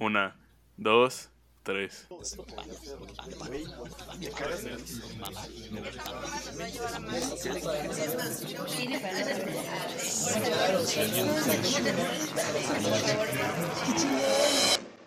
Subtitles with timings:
[0.00, 0.36] Una,
[0.76, 1.28] dos,
[1.64, 2.06] tres.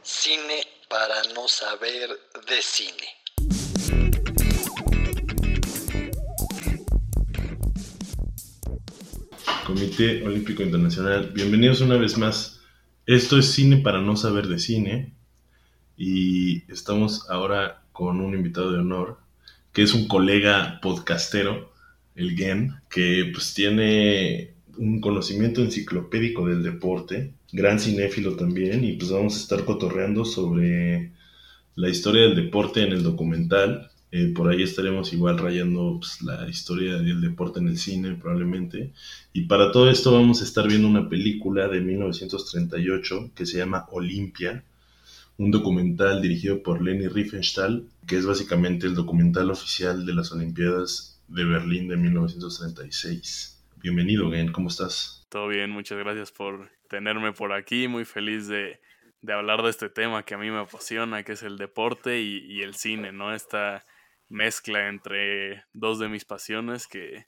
[0.04, 2.10] Cine para no saber
[2.50, 2.92] de cine.
[9.66, 12.61] Comité Olímpico Internacional, bienvenidos una vez más.
[13.12, 15.12] Esto es Cine para no saber de cine
[15.98, 19.18] y estamos ahora con un invitado de honor
[19.74, 21.74] que es un colega podcastero,
[22.16, 29.12] el Gen, que pues tiene un conocimiento enciclopédico del deporte, gran cinéfilo también y pues
[29.12, 31.12] vamos a estar cotorreando sobre
[31.76, 33.91] la historia del deporte en el documental.
[34.14, 38.92] Eh, por ahí estaremos igual rayando pues, la historia del deporte en el cine probablemente.
[39.32, 43.88] Y para todo esto vamos a estar viendo una película de 1938 que se llama
[43.92, 44.66] Olimpia,
[45.38, 51.22] un documental dirigido por Leni Riefenstahl, que es básicamente el documental oficial de las Olimpiadas
[51.30, 53.64] de Berlín de 1936.
[53.78, 55.26] Bienvenido, Gen, ¿cómo estás?
[55.30, 57.88] Todo bien, muchas gracias por tenerme por aquí.
[57.88, 58.82] Muy feliz de,
[59.22, 62.40] de hablar de este tema que a mí me apasiona, que es el deporte y,
[62.40, 63.34] y el cine, ¿no?
[63.34, 63.86] Esta
[64.32, 67.26] mezcla entre dos de mis pasiones que,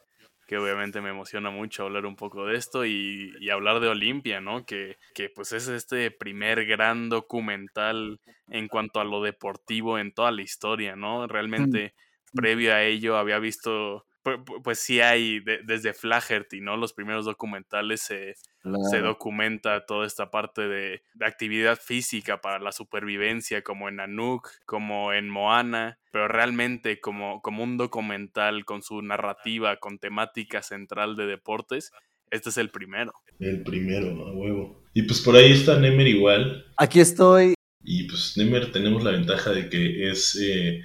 [0.48, 4.42] que obviamente me emociona mucho hablar un poco de esto y, y hablar de Olimpia,
[4.42, 4.66] ¿no?
[4.66, 10.32] Que, que, pues es este primer gran documental en cuanto a lo deportivo en toda
[10.32, 11.28] la historia, ¿no?
[11.28, 11.94] Realmente
[12.34, 12.38] mm.
[12.38, 16.78] previo a ello había visto, pues, pues sí hay de, desde Flaherty, ¿no?
[16.78, 18.84] Los primeros documentales se, claro.
[18.90, 24.50] se documenta toda esta parte de, de, actividad física para la supervivencia, como en Anouk,
[24.66, 31.16] como en Moana, pero realmente como, como un documental con su narrativa, con temática central
[31.16, 31.92] de deportes,
[32.32, 33.14] este es el primero.
[33.40, 34.84] El primero, a huevo.
[34.94, 36.66] Y pues por ahí está Nemer igual.
[36.78, 37.54] Aquí estoy.
[37.84, 40.82] Y pues Nemer tenemos la ventaja de que es eh,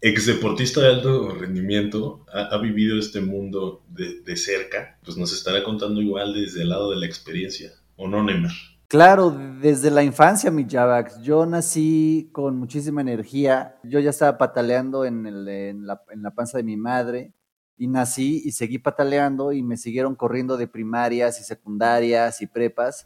[0.00, 5.64] ex deportista de alto rendimiento, ha, vivido este mundo de, de, cerca, pues nos estará
[5.64, 8.52] contando igual desde el lado de la experiencia, ¿o no, Nemer?
[8.88, 11.20] Claro, desde la infancia, mi Javax.
[11.20, 13.78] Yo nací con muchísima energía.
[13.82, 17.32] Yo ya estaba pataleando en, el, en, la, en la panza de mi madre
[17.78, 23.04] y nací y seguí pataleando y me siguieron corriendo de primarias y secundarias y prepas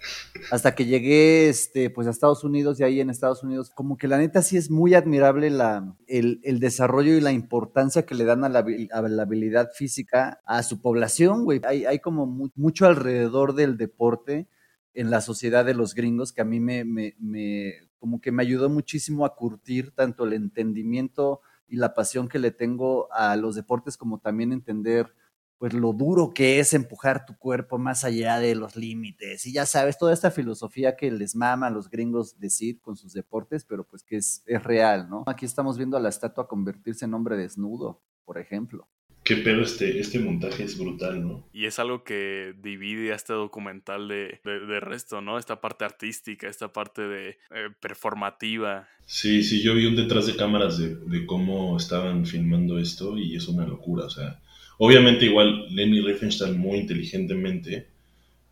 [0.50, 4.08] hasta que llegué este, pues a Estados Unidos y ahí en Estados Unidos como que
[4.08, 8.24] la neta sí es muy admirable la, el, el desarrollo y la importancia que le
[8.24, 11.60] dan a la, a la habilidad física a su población, güey.
[11.64, 14.48] Hay, hay como mu mucho alrededor del deporte
[14.94, 18.42] en la sociedad de los gringos que a mí me, me, me como que me
[18.42, 23.54] ayudó muchísimo a curtir tanto el entendimiento y la pasión que le tengo a los
[23.54, 25.14] deportes, como también entender
[25.60, 29.44] pues lo duro que es empujar tu cuerpo más allá de los límites.
[29.44, 33.12] Y ya sabes, toda esta filosofía que les mama a los gringos decir con sus
[33.12, 35.24] deportes, pero pues que es, es real, ¿no?
[35.26, 38.88] Aquí estamos viendo a la estatua convertirse en hombre desnudo, por ejemplo.
[39.30, 41.46] Qué pedo este, este montaje es brutal, ¿no?
[41.52, 45.38] Y es algo que divide a este documental de, de, de resto, ¿no?
[45.38, 48.88] Esta parte artística, esta parte de eh, performativa.
[49.06, 53.36] Sí, sí, yo vi un detrás de cámaras de, de, cómo estaban filmando esto y
[53.36, 54.40] es una locura, o sea,
[54.78, 57.86] obviamente igual Lenny Riefenstahl muy inteligentemente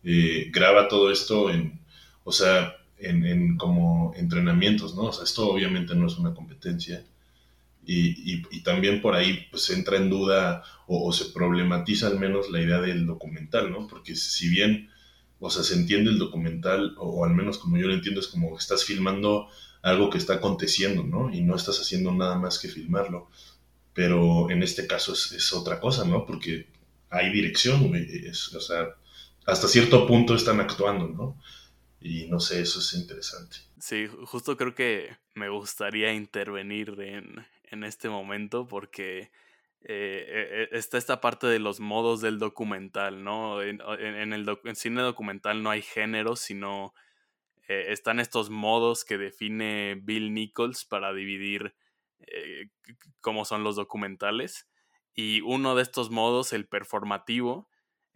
[0.05, 1.77] eh, graba todo esto en,
[2.23, 5.07] o sea, en, en como entrenamientos, ¿no?
[5.07, 7.03] O sea, esto obviamente no es una competencia
[7.85, 12.49] y, y, y, también por ahí pues entra en duda o, se problematiza al menos
[12.49, 13.87] la idea del documental, ¿no?
[13.87, 14.89] Porque si bien,
[15.39, 18.55] o sea, se entiende el documental, o, al menos como yo lo entiendo, es como
[18.55, 19.47] que estás filmando
[19.81, 21.33] algo que está aconteciendo, ¿no?
[21.33, 23.29] Y no estás haciendo nada más que filmarlo.
[23.93, 26.25] Pero en este caso es, otra cosa, ¿no?
[26.25, 26.67] Porque
[27.09, 27.95] hay dirección.
[27.95, 28.87] Es, o sea,
[29.45, 31.41] hasta cierto punto están actuando, ¿no?
[32.01, 33.57] Y no sé, eso es interesante.
[33.79, 39.31] Sí, justo creo que me gustaría intervenir en, en este momento porque
[39.81, 43.61] eh, está esta parte de los modos del documental, ¿no?
[43.61, 43.81] En,
[44.33, 46.93] el cine documental no hay género, sino
[47.67, 51.75] eh, están estos modos que define Bill Nichols para dividir
[52.19, 52.69] eh,
[53.21, 54.67] cómo son los documentales.
[55.13, 57.69] Y uno de estos modos, el performativo,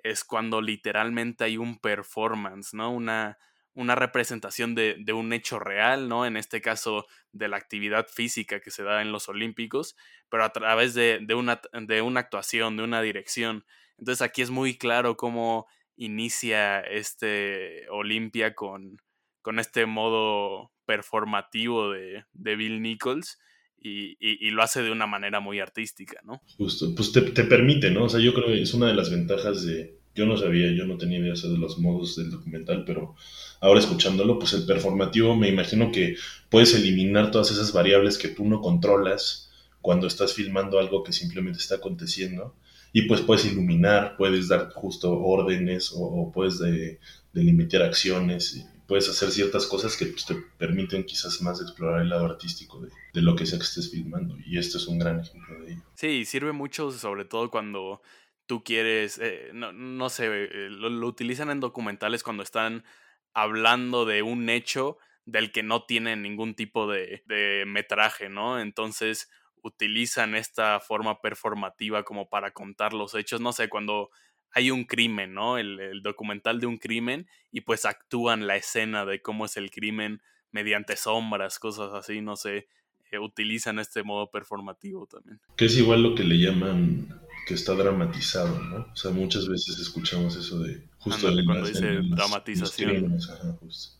[0.03, 2.91] es cuando literalmente hay un performance, ¿no?
[2.91, 3.37] Una,
[3.75, 6.25] una representación de, de, un hecho real, ¿no?
[6.25, 9.95] En este caso, de la actividad física que se da en los Olímpicos,
[10.29, 13.65] pero a través de, de, una, de una actuación, de una dirección.
[13.97, 18.97] Entonces aquí es muy claro cómo inicia este Olimpia con,
[19.41, 23.39] con este modo performativo de, de Bill Nichols.
[23.85, 26.41] Y, y, lo hace de una manera muy artística, ¿no?
[26.55, 28.05] Justo, pues te, te permite, ¿no?
[28.05, 30.85] O sea, yo creo que es una de las ventajas de, Yo no sabía, yo
[30.85, 33.15] no tenía idea de los modos del documental, pero
[33.59, 36.15] ahora escuchándolo, pues el performativo me imagino que
[36.49, 39.49] puedes eliminar todas esas variables que tú no controlas
[39.81, 42.55] cuando estás filmando algo que simplemente está aconteciendo
[42.93, 46.59] y pues puedes iluminar, puedes dar justo órdenes o, puedes
[47.33, 52.09] delimitar acciones, y puedes hacer ciertas cosas que pues, te permiten quizás más explorar el
[52.09, 52.79] lado artístico
[53.13, 55.81] de, lo que sea que estés filmando y esto es un gran ejemplo de ello.
[55.95, 58.01] Sí, sirve mucho sobre todo cuando
[58.45, 62.83] tú quieres, eh, no, sé, eh, lo, utilizan en documentales cuando están
[63.33, 68.59] hablando de un hecho del que no tienen ningún tipo de, de metraje, ¿no?
[68.59, 69.29] Entonces
[69.61, 73.39] utilizan esta forma performativa como para contar los hechos.
[73.39, 74.11] No sé, cuando
[74.53, 75.57] hay un crimen, ¿no?
[75.57, 80.21] El, documental de un crimen y pues actúan la escena de cómo es el crimen
[80.51, 82.67] mediante sombras, cosas así, no sé,
[83.11, 85.39] eh, utilizan este modo performativo también.
[85.57, 87.07] Que es igual lo que le llaman
[87.45, 88.87] que está dramatizado, ¿no?
[88.91, 93.17] O sea, muchas veces escuchamos eso de justo cuando dice dramatización.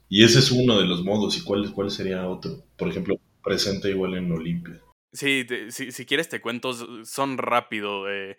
[0.10, 1.38] y ese es uno de los modos.
[1.38, 2.64] ¿Y cuál, cuál sería otro?
[2.78, 4.82] Por ejemplo, presenta igual en Olimpia.
[5.12, 6.74] Sí, si, quieres te cuento,
[7.06, 8.10] son rápido.
[8.10, 8.36] Eh,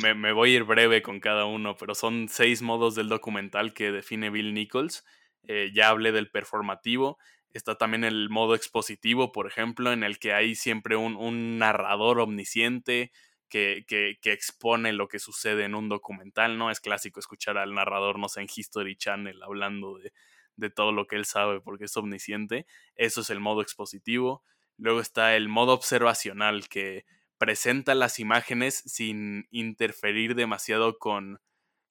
[0.00, 3.74] me, me, voy a ir breve con cada uno, pero son seis modos del documental
[3.74, 5.04] que define Bill Nichols.
[5.48, 7.18] Eh, ya hablé del performativo.
[7.52, 12.20] Está también el modo expositivo, por ejemplo, en el que hay siempre un, un narrador
[12.20, 13.10] omnisciente
[13.52, 16.70] que, que, expone lo que sucede en un documental, ¿no?
[16.70, 20.14] Es clásico escuchar al narrador, no sé, en History Channel hablando de,
[20.56, 22.66] de todo lo que él sabe porque es omnisciente.
[22.96, 24.42] Eso es el modo expositivo.
[24.78, 27.04] Luego está el modo observacional que
[27.36, 31.38] presenta las imágenes sin interferir demasiado con,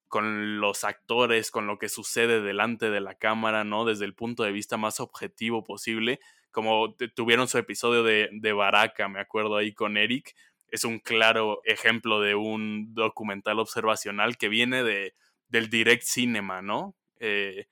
[0.07, 3.85] con los actores, con lo que sucede delante de la cámara, ¿no?
[3.85, 6.19] Desde el punto de vista más objetivo posible.
[6.49, 10.33] Como tuvieron su episodio de, de Baraka, me acuerdo ahí con Eric.
[10.71, 15.13] Es un claro ejemplo de un documental observacional que viene de,
[15.49, 16.95] del direct cinema, ¿no?
[17.19, 17.67] Eh,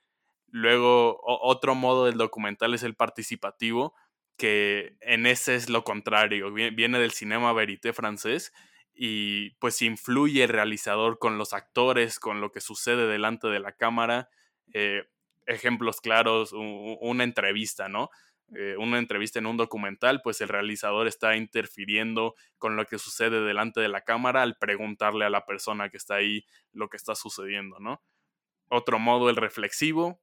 [0.48, 3.96] luego, otro modo del documental es el participativo,
[4.38, 8.54] que en ese es lo contrario, viene del cinema verité francés
[8.94, 13.74] y pues influye el realizador con los actores, con lo que sucede delante de la
[13.74, 14.30] cámara.
[14.74, 15.04] Eh,
[15.46, 18.10] ejemplos claros, una entrevista, ¿no?
[18.56, 23.42] Eh, una entrevista en un documental, pues el realizador está interfiriendo con lo que sucede
[23.42, 27.14] delante de la cámara al preguntarle a la persona que está ahí lo que está
[27.14, 28.02] sucediendo, ¿no?
[28.70, 30.22] Otro modo, el reflexivo.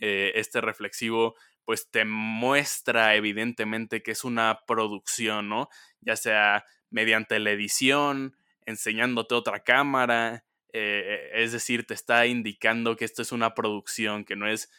[0.00, 5.68] Eh, este reflexivo pues te muestra evidentemente que es una producción, ¿no?
[6.00, 13.04] Ya sea mediante la edición, enseñándote otra cámara, eh, es decir, te está indicando que
[13.04, 14.70] esto es una producción, que no es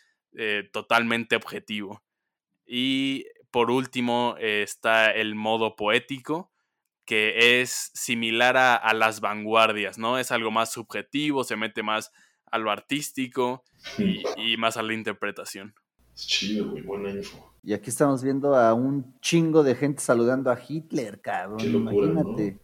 [0.72, 2.04] totalmente objetivo.
[2.68, 6.52] Y por último está el modo poético,
[7.06, 10.20] que es similar a, las vanguardias, ¿no?
[10.20, 12.12] Es algo más subjetivo, se mete más
[12.52, 13.64] a lo artístico
[14.36, 15.74] y más a la interpretación.
[16.14, 17.54] Es chido, güey, buena info.
[17.64, 21.60] Y aquí estamos viendo a un chingo de gente saludando a Hitler, cabrón.
[21.60, 22.60] Qué Imagínate.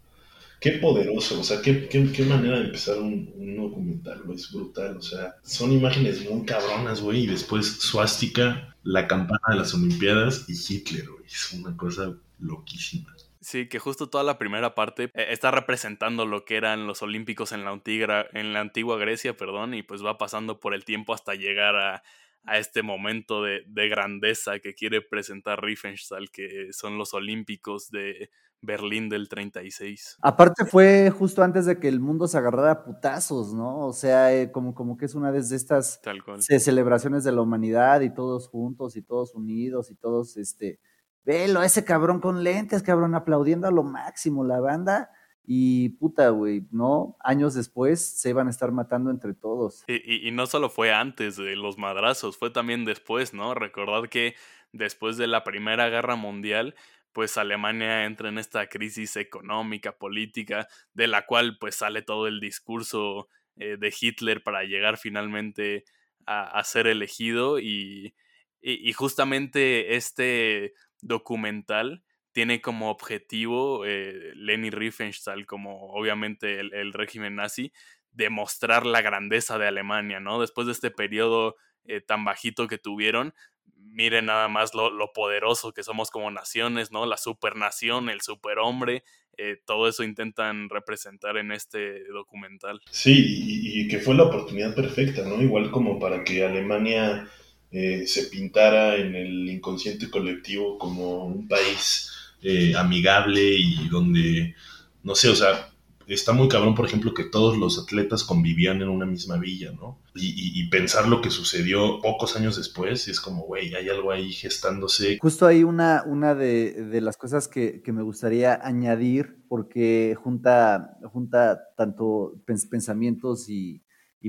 [0.60, 4.96] Qué poderoso, o sea, qué, qué, manera de empezar un, un, documental, güey, es brutal,
[4.96, 10.46] o sea, son imágenes muy cabronas, güey, y después suástica, la campana de las Olimpiadas
[10.48, 13.14] y Hitler, güey, es una cosa loquísima.
[13.44, 17.52] Sí, que justo toda la primera parte eh, está representando lo que eran los Olímpicos
[17.52, 21.14] en la, antigua, en la antigua Grecia, perdón, y pues va pasando por el tiempo
[21.14, 22.04] hasta llegar a,
[22.46, 28.30] a este momento de, grandeza que quiere presentar Riefenstahl, que son los Olímpicos de
[28.62, 30.18] Berlín del 36.
[30.22, 33.80] Aparte fue justo antes de que el mundo se agarrara a putazos, ¿no?
[33.80, 36.02] O sea, eh, como, como que es una de estas
[36.40, 40.80] celebraciones de la humanidad y todos juntos y todos unidos y todos, este,
[41.26, 45.10] velo, ese cabrón con lentes, cabrón, aplaudiendo a lo máximo, la banda
[45.46, 47.18] y puta, güey, ¿no?
[47.20, 49.84] Años después se iban a estar matando entre todos.
[49.88, 53.54] Y, no solo fue antes de los madrazos, fue también después, ¿no?
[53.54, 54.36] Recordad que
[54.72, 56.76] después de la Primera Guerra Mundial,
[57.12, 62.40] pues Alemania entra en esta crisis económica, política, de la cual pues sale todo el
[62.40, 65.84] discurso eh, de Hitler para llegar finalmente
[66.26, 68.16] a, a ser elegido y,
[68.62, 72.02] y justamente este documental
[72.34, 77.72] tiene como objetivo eh, Leni Riefenstahl, como obviamente el, régimen nazi,
[78.12, 80.42] demostrar la grandeza de Alemania, ¿no?
[80.42, 83.34] Después de este periodo eh, tan bajito que tuvieron,
[83.78, 87.06] miren nada más lo, poderoso que somos como naciones, ¿no?
[87.06, 89.04] La supernación, el superhombre,
[89.38, 92.82] eh, todo eso intentan representar en este documental.
[92.90, 95.42] Sí, y, y, que fue la oportunidad perfecta, ¿no?
[95.42, 97.28] Igual como para que Alemania
[97.76, 102.13] eh, se pintara en el inconsciente colectivo como un país
[102.44, 104.56] eh, amigable y donde,
[105.04, 105.74] no sé, o sea,
[106.08, 110.00] está muy cabrón, por ejemplo, que todos los atletas convivían en una misma villa, ¿no?
[110.16, 115.18] Y, pensar lo que sucedió pocos años después, es como, güey, hay algo ahí gestándose.
[115.20, 122.34] Justo ahí una, una de, las cosas que, me gustaría añadir, porque junta, junta tanto
[122.70, 123.82] pensamientos y,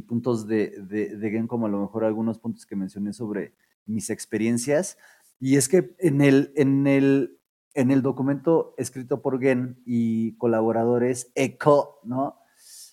[0.06, 3.54] puntos de, de, de Gen como a lo mejor algunos puntos que mencioné sobre
[3.86, 4.98] mis experiencias.
[5.40, 7.38] Y es que en el, en el,
[7.74, 12.38] en el documento escrito por Gen y colaboradores ECO, ¿no?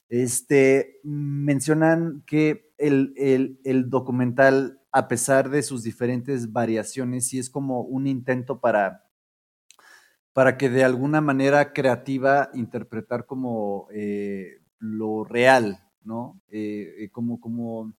[0.09, 3.13] Este, mencionan que el,
[3.63, 9.05] el, documental, a pesar de sus diferentes variaciones, sí es como un intento para,
[10.33, 16.41] para que de alguna manera creativa interpretar como eh, lo real, ¿no?
[16.49, 17.93] Eh, eh, como, como,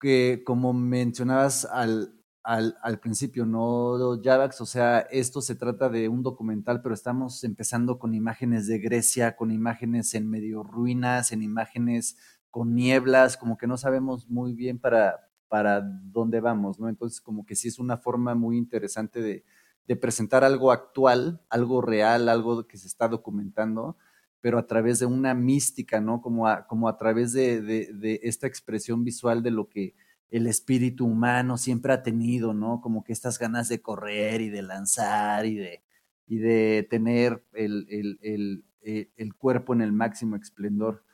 [0.00, 4.60] que, como mencionabas al, al, al, principio, ¿no, Javax?
[4.60, 9.36] O sea, esto se trata de un documental, pero estamos empezando con imágenes de Grecia,
[9.36, 12.16] con imágenes en medio ruinas, en imágenes
[12.50, 16.88] con nieblas, como que no sabemos muy bien para, para dónde vamos, ¿no?
[16.88, 19.44] Entonces, como que sí es una forma muy interesante de,
[19.86, 23.96] de presentar algo actual, algo real, algo que se está documentando,
[24.40, 26.20] pero a través de una mística, ¿no?
[26.20, 29.94] Como a, como a través de, de, de esta expresión visual de lo que
[30.32, 32.80] el espíritu humano siempre ha tenido, ¿no?
[32.80, 35.82] Como que estas ganas de correr y de lanzar y de,
[36.26, 37.86] y de tener el,
[38.22, 41.04] el, eh, el, cuerpo en el máximo esplendor,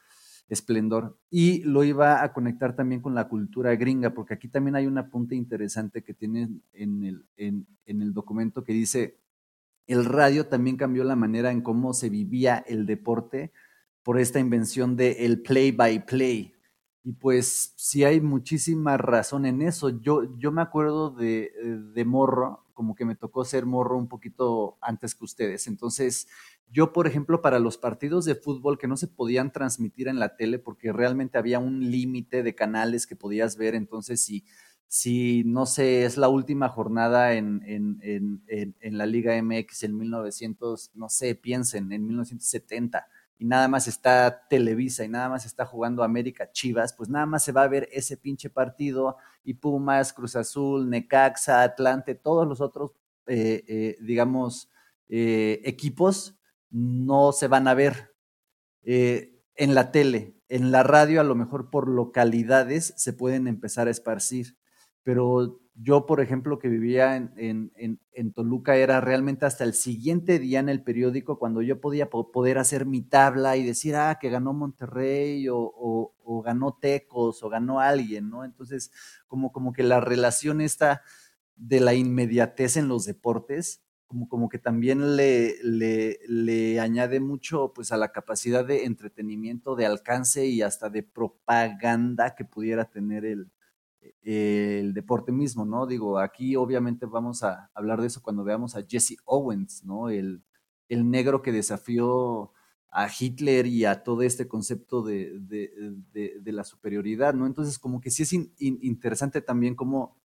[0.49, 1.19] esplendor.
[1.31, 4.99] Y lo iba a conectar también con la cultura gringa, porque aquí también hay un
[4.99, 9.19] apunte interesante que tiene en el, en el documento que dice,
[9.89, 13.51] el radio también cambió la manera en cómo se vivía el deporte
[14.05, 16.55] por esta invención de el play by play,
[17.05, 19.89] y pues sí hay muchísima razón en eso.
[20.01, 21.53] Yo, yo me acuerdo de,
[21.95, 25.67] de, morro, como que me tocó ser morro un poquito antes que ustedes.
[25.69, 26.29] Entonces,
[26.71, 30.37] yo, por ejemplo, para los partidos de fútbol que no se podían transmitir en la
[30.37, 34.45] tele porque realmente había un límite de canales que podías ver, entonces si,
[34.87, 39.97] si no sé, es la última jornada en, en, en, en la Liga MX en
[39.97, 43.07] 1900, no sé, piensen, en 1970
[43.39, 47.45] y nada más está Televisa y nada más está jugando América Chivas, pues nada más
[47.45, 52.61] se va a ver ese pinche partido y Pumas, Cruz Azul, Necaxa, Atlante, todos los
[52.61, 52.93] otros,
[53.27, 54.71] eh, eh, digamos,
[55.09, 56.37] eh, equipos
[56.71, 58.15] no se van a ver
[58.83, 60.35] en la tele.
[60.49, 64.57] En la radio, a lo mejor por localidades, se pueden empezar a esparcir,
[65.03, 70.59] pero yo, por ejemplo, que vivía en, en, Toluca, era realmente hasta el siguiente día
[70.59, 74.53] en el periódico cuando yo podía poder hacer mi tabla y decir, ah, que ganó
[74.53, 78.45] Monterrey o, o, ganó Tecos o ganó alguien, ¿no?
[78.45, 78.91] Entonces,
[79.29, 81.03] como, como que la relación esta
[81.55, 87.73] de la inmediatez en los deportes, como, como que también le, le, le añade mucho
[87.73, 93.25] pues a la capacidad de entretenimiento, de alcance y hasta de propaganda que pudiera tener
[93.25, 93.51] el,
[94.31, 95.87] el deporte mismo, ¿no?
[95.87, 100.11] Digo, aquí obviamente vamos a hablar de eso cuando veamos a Jesse Owens, ¿no?
[100.11, 100.43] El,
[100.91, 102.53] el negro que desafió
[102.91, 107.47] a Hitler y a todo este concepto de, de, la superioridad, ¿no?
[107.47, 110.21] Entonces, como que sí es interesante también cómo,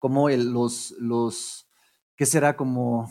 [0.00, 1.68] cómo los, los,
[2.16, 2.56] ¿qué será?
[2.56, 3.08] Como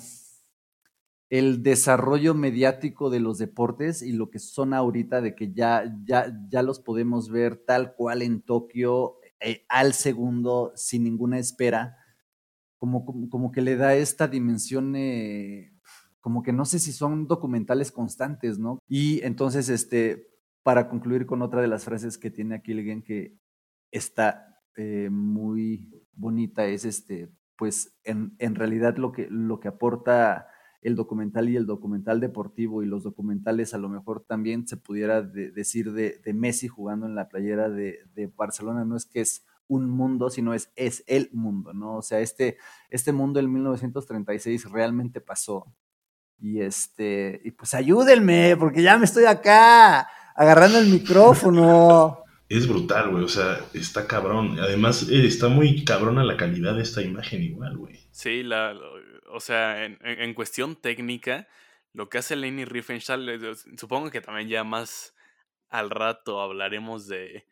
[1.29, 6.33] el desarrollo mediático de los deportes y lo que son ahorita de que ya, ya,
[6.49, 11.97] ya los podemos ver tal cual en Tokio, eh, al segundo sin ninguna espera,
[12.77, 15.73] como, como, que le da esta dimensión, eh,
[16.21, 18.79] como que no sé si son documentales constantes, ¿no?
[18.87, 20.27] Y entonces, este,
[20.63, 23.35] para concluir con otra de las frases que tiene aquí alguien que
[23.91, 30.47] está eh, muy bonita, es este, pues en, en realidad lo que, lo que aporta
[30.81, 35.21] el documental y el documental deportivo y los documentales a lo mejor también se pudiera
[35.21, 40.29] decir de, Messi jugando en la playera de, Barcelona, no es que es un mundo,
[40.29, 41.97] sino es, es el mundo, ¿no?
[41.97, 42.57] O sea, este,
[42.89, 45.65] este mundo en 1936 realmente pasó.
[46.39, 52.23] Y este, y pues ayúdenme, porque ya me estoy acá agarrando el micrófono.
[52.49, 54.57] Es brutal, güey, o sea, está cabrón.
[54.57, 57.99] Además, eh, está muy cabrona la calidad de esta imagen igual, güey.
[58.11, 58.73] Sí, la,
[59.27, 61.47] o sea, en, en, cuestión técnica,
[61.93, 65.15] lo que hace Lenny Riefenstahl, supongo que también ya más
[65.69, 67.45] al rato hablaremos de,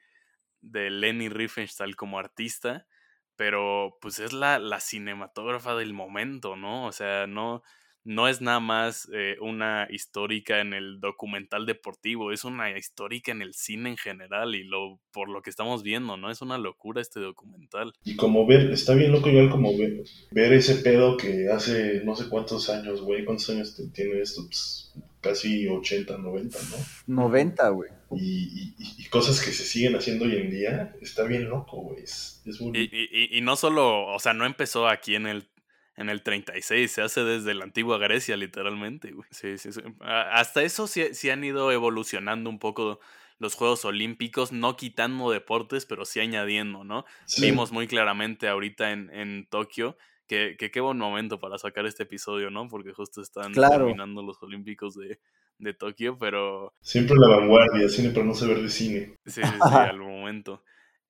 [0.62, 2.88] de Lenny Riefenstahl como artista,
[3.36, 6.86] pero pues es la, la cinematógrafa del momento, ¿no?
[6.86, 7.64] O sea, no,
[8.06, 13.42] no es nada más eh, una histórica en el documental deportivo, es una histórica en
[13.42, 16.30] el cine en general y lo por lo que estamos viendo, ¿no?
[16.30, 17.94] Es una locura este documental.
[18.04, 22.16] Y como ver, está bien loco igual como ver, ver ese pedo que hace no
[22.16, 24.44] sé cuántos años, güey, ¿cuántos años tiene esto?
[24.46, 26.60] Pues, casi 80, 90,
[27.08, 27.26] ¿no?
[27.26, 27.90] 90, güey.
[28.12, 32.04] Y, y, y, cosas que se siguen haciendo hoy en día, está bien loco, güey.
[32.04, 32.78] Es, es muy...
[32.78, 35.48] y, y, no solo, o sea, no empezó aquí en el,
[35.96, 39.28] en el 36, se hace desde la antigua Grecia, literalmente, güey.
[39.32, 39.82] Sí, sí, sí.
[40.02, 43.00] Hasta eso sí, sí han ido evolucionando un poco
[43.38, 47.06] los Juegos Olímpicos, no quitando deportes, pero sí añadiendo, ¿no?
[47.40, 49.98] Vimos muy claramente ahorita en, en Tokio
[50.28, 52.68] que, qué buen momento para sacar este episodio, ¿no?
[52.68, 55.20] Porque justo están terminando los Olímpicos de,
[55.60, 56.74] de, Tokio, pero...
[56.82, 59.18] Siempre la vanguardia, cine para no saber de cine.
[59.26, 60.64] Sí, sí, sí, al momento.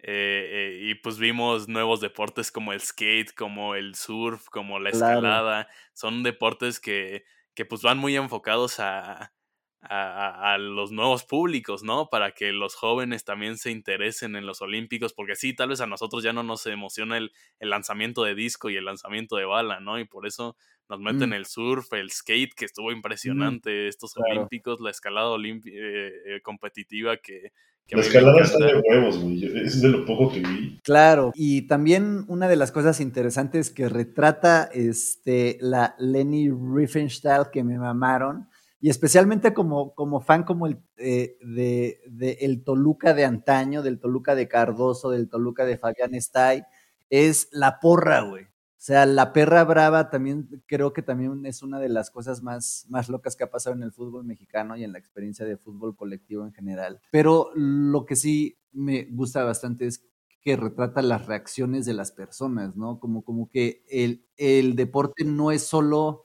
[0.07, 4.91] Eh, eh, y pues vimos nuevos deportes como el skate, como el surf, como la
[4.91, 5.67] escalada.
[5.93, 9.33] Son deportes que, que pues van muy enfocados a,
[9.81, 12.09] a, los nuevos públicos, ¿no?
[12.11, 15.87] Para que los jóvenes también se interesen en los Olímpicos, porque sí, tal vez a
[15.87, 19.79] nosotros ya no nos emociona el, el lanzamiento de disco y el lanzamiento de bala,
[19.79, 19.97] ¿no?
[19.97, 20.55] Y por eso
[20.89, 21.33] nos meten mm.
[21.33, 27.51] el surf, el skate, que estuvo impresionante, estos Olímpicos, la escalada eh, eh, competitiva que...
[27.89, 30.79] la escalada está de huevos, güey, es de lo poco que vi.
[30.83, 37.63] Claro, y también una de las cosas interesantes que retrata este, la Lenny Riefenstahl que
[37.63, 38.47] me mamaron,
[38.79, 44.35] y especialmente como, como fan como el eh, de, el Toluca de antaño, del Toluca
[44.35, 46.63] de Cardoso, del Toluca de Fabián Stay,
[47.09, 48.47] es la porra, güey.
[48.85, 53.09] Sea, la perra brava también creo que también es una de las cosas más, más
[53.09, 56.45] locas que ha pasado en el fútbol mexicano y en la experiencia de fútbol colectivo
[56.45, 57.01] en general.
[57.09, 60.05] Pero lo que sí me gusta bastante es
[60.39, 62.99] que retrata las reacciones de las personas, ¿no?
[62.99, 66.24] Como, como que el, el deporte no es solo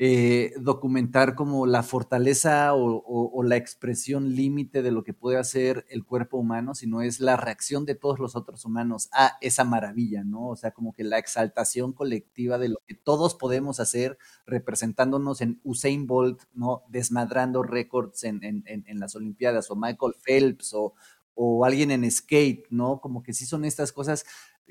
[0.00, 6.04] eh, documentar como la fortaleza o, la expresión límite de lo que puede hacer el
[6.04, 10.48] cuerpo humano, sino es la reacción de todos los otros humanos a esa maravilla, ¿no?
[10.48, 15.60] O sea, como que la exaltación colectiva de lo que todos podemos hacer representándonos en
[15.64, 16.84] Usain Bolt, ¿no?
[16.88, 18.64] Desmadrando récords en,
[19.00, 20.94] las Olimpiadas, o Michael Phelps, o,
[21.34, 23.00] o alguien en skate, ¿no?
[23.00, 24.24] Como que sí son estas cosas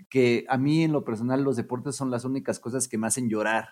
[0.09, 3.29] que a mí en lo personal los deportes son las únicas cosas que me hacen
[3.29, 3.69] llorar,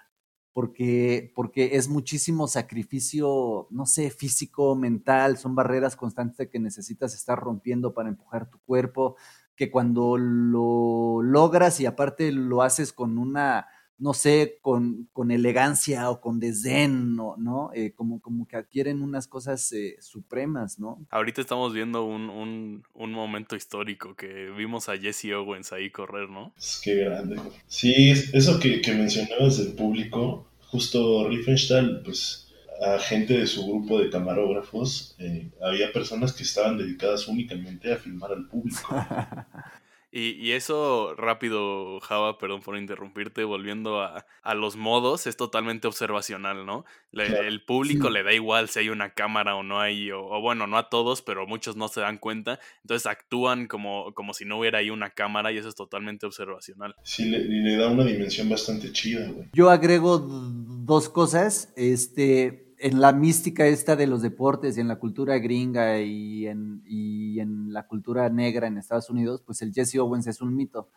[0.56, 7.38] porque, porque es muchísimo sacrificio, no sé, físico, mental, son barreras constantes que necesitas estar
[7.38, 9.18] rompiendo para empujar tu cuerpo,
[9.58, 16.10] que cuando lo logras y aparte lo haces con una, no sé, con, con elegancia
[16.10, 17.72] o con desdén, ¿no?
[17.74, 21.06] Eh, como, como que adquieren unas cosas eh, supremas, ¿no?
[21.10, 26.30] Ahorita estamos viendo un, un, un, momento histórico que vimos a Jesse Owens ahí correr,
[26.30, 26.54] ¿no?
[26.58, 27.40] Es que grande.
[27.68, 34.00] Sí, eso que, que mencionabas del público, justo Riefenstahl, pues a gente de su grupo
[34.00, 38.90] de camarógrafos, eh, había personas que estaban dedicadas únicamente a filmar al público.
[40.18, 44.26] Y, eso rápido, Java, perdón por interrumpirte, volviendo a,
[44.56, 46.86] los modos, es totalmente observacional, ¿no?
[47.12, 50.78] El público le da igual si hay una cámara o no hay, o, bueno, no
[50.78, 54.80] a todos, pero muchos no se dan cuenta, entonces actúan como, como si no hubiera
[54.80, 56.96] ahí una cámara y eso es totalmente observacional.
[57.04, 59.50] Sí, le, le da una dimensión bastante chida, güey.
[59.52, 65.00] Yo agrego dos cosas, este en la mística esta de los deportes y en la
[65.00, 69.96] cultura gringa y en, y en la cultura negra en Estados Unidos, pues el Jesse
[69.96, 70.90] Owens es un mito.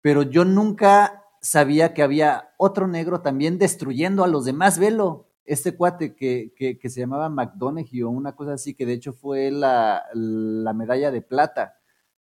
[0.00, 4.78] Pero yo nunca sabía que había otro negro también destruyendo a los demás.
[4.78, 9.12] Velo, este cuate que, que, se llamaba McDonaghy o una cosa así, que de hecho
[9.12, 11.76] fue la, la medalla de plata.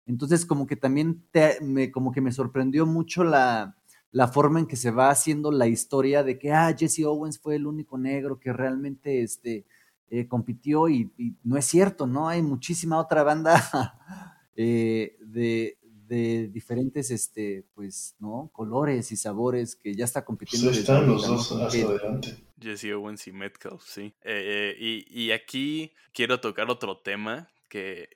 [0.06, 1.24] Entonces, como que también
[1.60, 3.76] me, como que me sorprendió mucho la,
[4.12, 7.56] la forma en que se va haciendo la historia de que, ah, Jesse Owens fue
[7.56, 9.66] el único negro que realmente este,
[10.08, 11.10] eh, compitió y,
[11.44, 12.28] no es cierto, ¿no?
[12.28, 13.54] Hay muchísima otra banda
[14.56, 18.50] eh, de, de, diferentes, este, pues, ¿no?
[18.52, 20.68] Colores y sabores que ya está compitiendo.
[20.68, 22.36] Pues están los dos hacia adelante.
[22.60, 24.12] Jesse Owens y Metcalf, sí.
[24.22, 28.08] Eh, y, y, aquí quiero tocar otro tema que,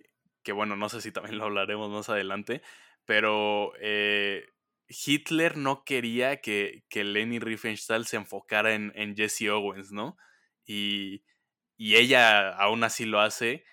[0.42, 2.60] que, bueno, no sé si también lo hablaremos más adelante,
[3.06, 3.72] pero
[5.06, 10.16] Hitler no quería que, que Leni Riefenstahl se enfocara en, en Jesse Owens, ¿no?
[10.64, 11.22] Y,
[11.76, 13.64] y, ella aún así lo hace.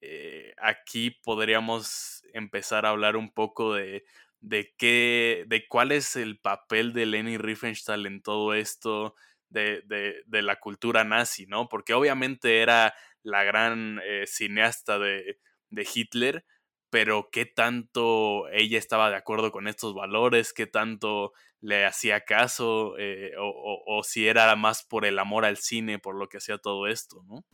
[0.00, 4.04] Eh, aquí podríamos empezar a hablar un poco de,
[4.40, 9.14] de qué, de cuál es el papel de Leni Riefenstahl en todo esto
[9.48, 11.68] de, de, de, la cultura nazi, ¿no?
[11.68, 15.38] Porque obviamente era la gran eh, cineasta de,
[15.68, 16.44] de Hitler,
[16.90, 22.94] pero qué tanto ella estaba de acuerdo con estos valores, qué tanto le hacía caso,
[22.98, 26.86] eh, o, si era más por el amor al cine, por lo que hacía todo
[26.86, 27.44] esto, ¿no?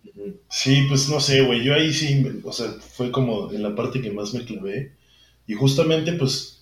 [0.49, 4.01] Sí, pues no sé, güey, yo ahí sí, o sea, fue como en la parte
[4.01, 4.92] que más me clavé,
[5.46, 6.57] y justamente pues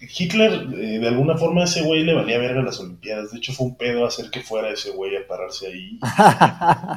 [0.00, 3.32] Hitler, eh, de alguna forma, ese güey le valía verga las Olimpiadas.
[3.32, 5.98] De hecho, fue un pedo hacer que fuera ese güey a pararse ahí.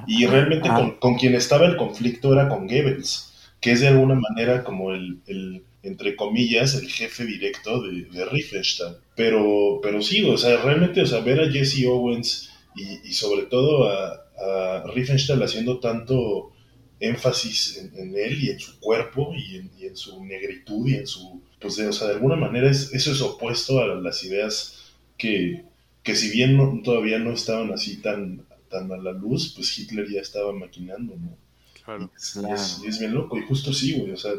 [0.08, 0.76] y realmente Ah.
[0.76, 3.33] con, con quien estaba el conflicto era con Goebbels,
[3.64, 8.26] que es de alguna manera como el, el, entre comillas, el jefe directo de, de
[8.26, 9.00] Riefenstahl.
[9.16, 13.44] Pero, pero sí, o sea, realmente, o sea, ver a Jesse Owens y, y sobre
[13.48, 16.52] todo a, a Riefenstahl haciendo tanto
[17.00, 20.96] énfasis en, en él y en su cuerpo y en, y en su negritud y
[20.96, 24.24] en su, pues de, o sea, de alguna manera es, eso es opuesto a las
[24.24, 25.64] ideas que,
[26.04, 30.08] que si bien no- todavía no estaban así tan, tan a la luz, pues Hitler
[30.10, 31.38] ya estaba maquinando, ¿no?
[31.86, 32.10] Claro.
[32.14, 32.56] Y es, Claro.
[32.56, 34.32] es- bien loco, y justo sí, güey, o sea,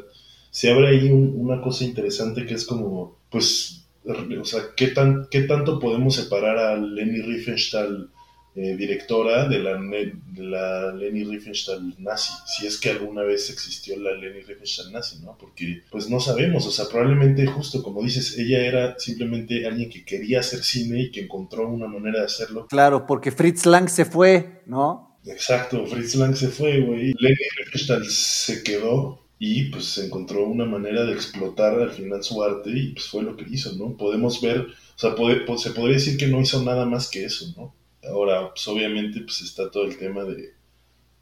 [0.50, 5.26] se abre ahí un- una cosa interesante que es como, pues, o sea, ¿qué, tan,
[5.30, 8.10] qué tanto podemos separar a Leni Riefenstahl,
[8.56, 12.32] eh, directora, de la, ne- de la Leni Riefenstahl nazi?
[12.46, 15.36] Si es que alguna vez existió la Leni Riefenstahl nazi, ¿no?
[15.38, 20.04] Porque, pues, no sabemos, o sea, probablemente justo como dices, ella era simplemente alguien que
[20.04, 24.04] quería hacer cine y que encontró una manera de hacerlo Claro, porque Fritz Lang se
[24.04, 25.13] fue, ¿no?
[25.26, 27.14] Exacto, Fritz Lang se fue, güey.
[27.18, 32.42] Leni Riefenstahl se quedó y pues se encontró una manera de explotar al final su
[32.42, 33.96] arte y pues fue lo que hizo, ¿no?
[33.96, 37.46] Podemos ver, o sea, po- se podría decir que no hizo nada más que eso,
[37.56, 37.74] ¿no?
[38.08, 40.52] Ahora, pues obviamente pues está todo el tema de,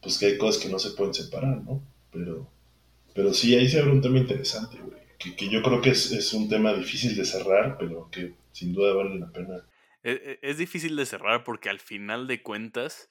[0.02, 1.80] pues que hay cosas que no se pueden separar, ¿no?
[2.12, 2.48] Pero,
[3.14, 5.00] pero sí, ahí se abre un tema interesante, güey.
[5.18, 8.72] Que, que yo creo que es, es un tema difícil de cerrar, pero que sin
[8.72, 9.64] duda vale la pena.
[10.02, 13.08] E- e- Es difícil de cerrar porque al final de cuentas,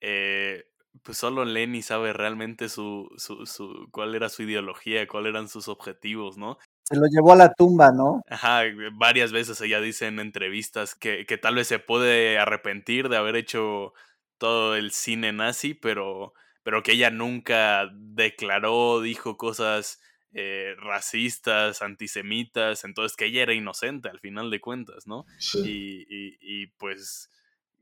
[0.00, 0.66] eh,
[1.02, 5.68] pues solo Lenny sabe realmente su, su, su, cuál era su ideología, cuáles eran sus
[5.68, 6.58] objetivos, ¿no?
[6.84, 8.22] Se lo llevó a la tumba, ¿no?
[8.28, 13.16] Ajá, varias veces ella dice en entrevistas que, que tal vez se puede arrepentir de
[13.16, 13.92] haber hecho
[14.38, 16.32] todo el cine nazi, pero,
[16.62, 20.00] pero que ella nunca declaró, dijo cosas
[20.32, 25.24] eh, racistas, antisemitas, entonces que ella era inocente al final de cuentas, ¿no?
[25.38, 25.58] Sí.
[25.64, 27.30] Y, y, y, pues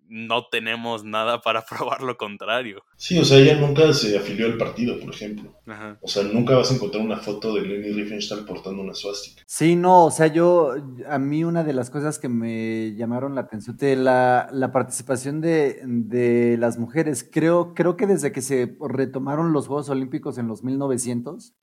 [0.08, 2.82] no tenemos nada para probar lo contrario.
[2.96, 5.52] Sí, o sea, ella nunca se afilió al partido, por ejemplo.
[5.66, 5.98] Ajá.
[6.00, 9.42] O sea, nunca vas a encontrar una foto de Leni Riefenstahl portando una suástica.
[9.46, 10.74] Sí, no, o sea, yo,
[11.08, 15.40] a mí una de las cosas que me llamaron la atención de la, la participación
[15.40, 20.48] de, de las mujeres, creo, creo que desde que se retomaron los Juegos Olímpicos en
[20.48, 21.54] los 1900,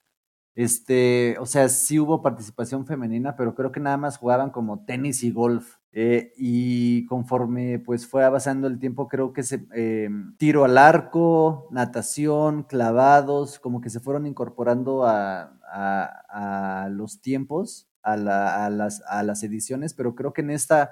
[0.55, 5.23] este, o sea, sí hubo participación femenina, pero creo que nada más jugaban como tenis
[5.23, 5.77] y golf.
[5.93, 11.67] Eh, y conforme pues fue avanzando el tiempo, creo que se eh, tiro al arco,
[11.71, 15.57] natación, clavados, como que se fueron incorporando a,
[16.91, 20.91] los tiempos, a, las, a las ediciones, pero creo que en esta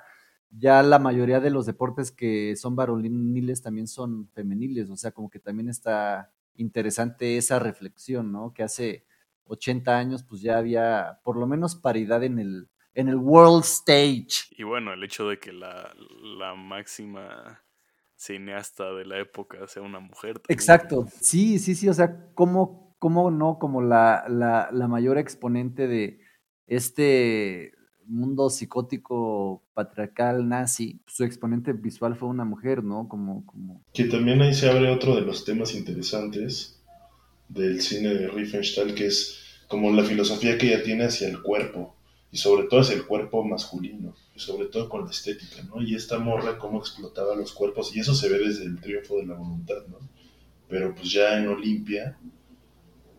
[0.51, 5.29] ya la mayoría de los deportes que son varoniles también son femeniles, o sea, como
[5.29, 8.53] que también está interesante esa reflexión, ¿no?
[8.53, 9.05] Que hace
[9.45, 14.47] 80 años pues ya había por lo menos paridad en el, en el world stage.
[14.51, 15.93] Y bueno, el hecho de que la,
[16.37, 17.63] la máxima
[18.15, 20.39] cineasta de la época sea una mujer.
[20.39, 20.59] También.
[20.59, 23.59] Exacto, sí, sí, sí, o sea, ¿cómo, cómo no?
[23.59, 26.19] Como la, la, la mayor exponente de
[26.67, 27.73] este
[28.05, 33.07] mundo psicótico patriarcal nazi, su exponente visual fue una mujer, ¿no?
[33.07, 33.83] Como, como...
[33.93, 36.83] Que también ahí se abre otro de los temas interesantes
[37.47, 41.95] del cine de Riefenstahl, que es como la filosofía que ella tiene hacia el cuerpo,
[42.31, 45.81] y sobre todo hacia el cuerpo masculino, y sobre todo con la estética, ¿no?
[45.81, 49.25] Y esta morra cómo explotaba los cuerpos, y eso se ve desde el triunfo de
[49.25, 49.97] la voluntad, ¿no?
[50.67, 52.17] Pero pues ya en Olimpia,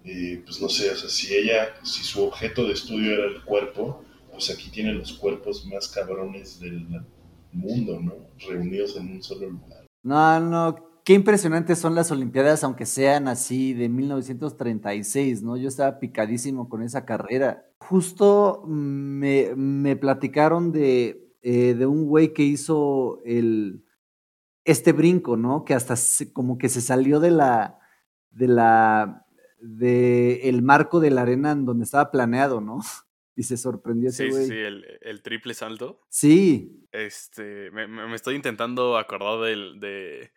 [0.05, 3.43] eh, pues no sé, o sea, si ella, si su objeto de estudio era el
[3.43, 6.87] cuerpo, pues aquí tiene los cuerpos más cabrones del
[7.53, 8.15] mundo, ¿no?
[8.49, 9.87] Reunidos en un solo lugar.
[10.03, 15.57] No, no, qué impresionantes son las Olimpiadas, aunque sean así de 1936, ¿no?
[15.57, 17.67] Yo estaba picadísimo con esa carrera.
[17.79, 23.85] Justo me, me platicaron de, eh, de un güey que hizo el,
[24.65, 25.65] este brinco, ¿no?
[25.65, 27.79] Que hasta se, como que se salió de la,
[28.31, 29.27] de la,
[29.61, 32.81] de el marco de la arena en donde estaba planeado, ¿no?
[33.37, 34.47] Y se sorprendió ese Sí, güey.
[34.49, 36.03] sí, el, el, triple salto.
[36.11, 36.87] Sí.
[36.93, 40.31] Este, me, me estoy intentando acordar del, de,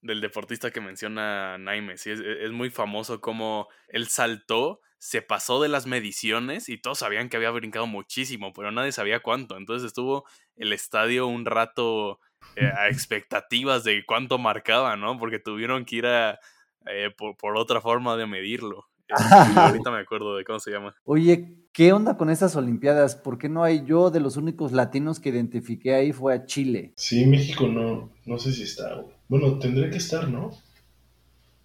[0.00, 1.96] del deportista que menciona Naime.
[1.98, 6.98] Sí, es, es, muy famoso como él saltó, se pasó de las mediciones y todos
[6.98, 9.56] sabían que había brincado muchísimo, pero nadie sabía cuánto.
[9.56, 10.24] Entonces estuvo
[10.56, 12.20] el estadio un rato
[12.56, 15.18] eh, a expectativas de cuánto marcaba, ¿no?
[15.18, 16.38] Porque tuvieron que ir a,
[16.86, 18.88] eh, por, por, otra forma de medirlo.
[19.08, 20.94] Este, ahorita me acuerdo de cómo se llama.
[21.04, 23.14] Oye, ¿qué onda con estas Olimpiadas?
[23.14, 26.92] ¿Por qué no hay yo de los únicos latinos que identifiqué ahí fue a Chile?
[26.96, 29.14] Sí, México no, no sé si está, güey.
[29.28, 30.50] Bueno, tendría que estar, ¿no?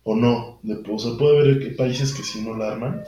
[0.04, 3.02] O no, de, o sea, puede haber países que sí no la arman.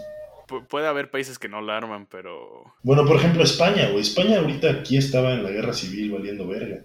[0.68, 2.74] puede haber países que no la arman, pero...
[2.82, 4.02] Bueno, por ejemplo, España, güey.
[4.02, 6.82] España ahorita aquí estaba en la guerra civil valiendo verga.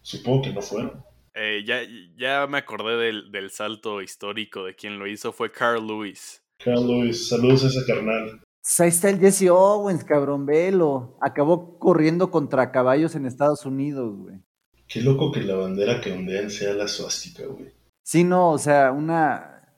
[0.00, 1.02] Supongo que no fueron.
[1.34, 1.80] Eh, ya,
[2.16, 6.40] ya me acordé del, del, salto histórico de quien lo hizo, fue Carl Lewis.
[6.58, 8.45] Carl Lewis, saludos a ese carnal.
[8.66, 11.16] Pues ahí está el Jesse Owens, cabrón, velo.
[11.20, 14.40] Acabó corriendo contra caballos en Estados Unidos, güey.
[14.88, 17.70] Qué loco que la bandera que ondean sea la suástica, güey.
[18.02, 19.70] Sí, no, o sea, una...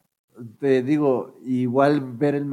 [0.58, 2.46] Te digo, igual ver el,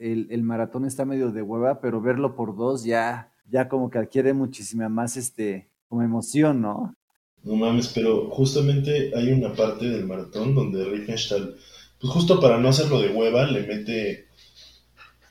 [0.00, 3.98] el, el, maratón está medio de hueva, pero verlo por dos ya, ya como que
[3.98, 6.96] adquiere muchísima más este, como emoción, ¿no?
[7.44, 11.54] No mames, pero justamente hay una parte del maratón donde Riefenstahl,
[12.00, 14.33] pues justo para no hacerlo de hueva, le mete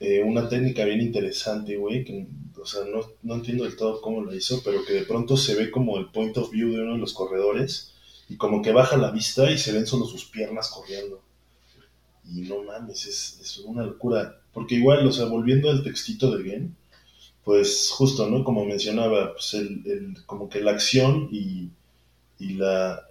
[0.04, 2.28] eh, una técnica bien interesante, güey, que,
[2.62, 5.56] o sea, no, no entiendo del todo cómo lo hizo, pero que de pronto se
[5.56, 7.94] ve como el point of view de uno de los corredores
[8.30, 11.22] y como que baja la vista y se ven solo sus piernas corriendo.
[12.26, 14.40] Y no mames, es, es una locura.
[14.54, 16.76] Porque igual, o sea, volviendo al textito de bien,
[17.44, 18.44] pues justo, ¿no?
[18.44, 21.70] Como mencionaba, pues el, el como que la acción y
[22.40, 23.08] y la,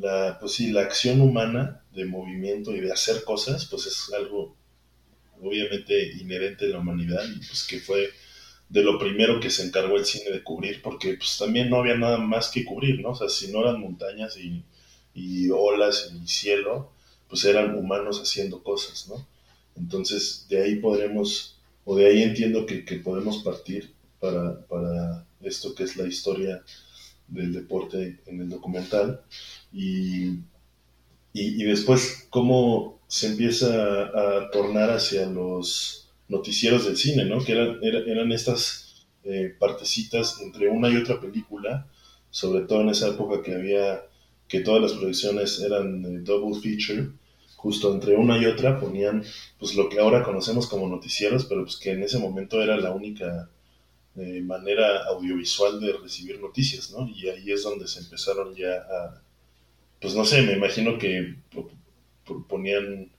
[0.00, 4.54] la, pues sí, la acción humana de movimiento y de hacer cosas, pues es algo
[5.42, 8.10] obviamente inherente a la humanidad y pues que fue
[8.68, 11.96] de lo primero que se encargó el cine de cubrir, porque pues también no había
[11.96, 13.10] nada más que cubrir, ¿no?
[13.10, 14.64] O sea, si no eran montañas y,
[15.14, 16.92] y olas y cielo,
[17.28, 19.26] pues eran humanos haciendo cosas, ¿no?
[19.76, 25.74] Entonces, de ahí podremos, o de ahí entiendo que, que podemos partir para, para esto
[25.74, 26.62] que es la historia
[27.28, 29.22] del deporte en el documental
[29.72, 30.38] y,
[31.38, 37.44] y, después cómo se empieza a, tornar hacia los noticieros del cine, ¿no?
[37.44, 41.86] Que eran, eran estas eh, partecitas entre una y otra película,
[42.30, 44.02] sobre todo en esa época que había,
[44.48, 47.10] que todas las producciones eran double feature,
[47.56, 49.24] justo entre una y otra ponían
[49.58, 52.92] pues lo que ahora conocemos como noticieros, pero pues que en ese momento era la
[52.92, 53.50] única
[54.42, 57.06] manera audiovisual de recibir noticias, ¿no?
[57.06, 59.22] Y ahí es donde se empezaron ya a,
[60.00, 61.36] pues no sé, me imagino que
[62.48, 63.10] ponían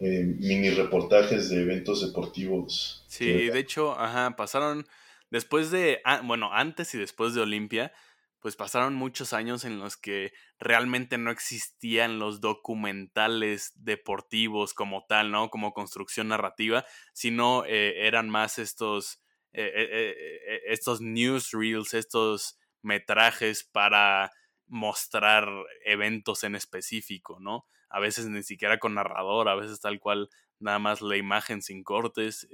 [0.00, 3.04] eh, mini reportajes de eventos deportivos.
[3.08, 4.86] Sí, de hecho, ajá, pasaron
[5.30, 7.92] después de, bueno, antes y después de Olimpia,
[8.40, 15.30] pues pasaron muchos años en los que realmente no existían los documentales deportivos como tal,
[15.30, 15.48] ¿no?
[15.48, 19.24] Como construcción narrativa, sino eh, eran más estos
[19.56, 24.32] eh, eh, estos newsreels, estos metrajes para
[24.66, 25.48] mostrar
[25.84, 27.66] eventos en específico, ¿no?
[27.88, 31.84] A veces ni siquiera con narrador, a veces tal cual nada más la imagen sin
[31.84, 32.48] cortes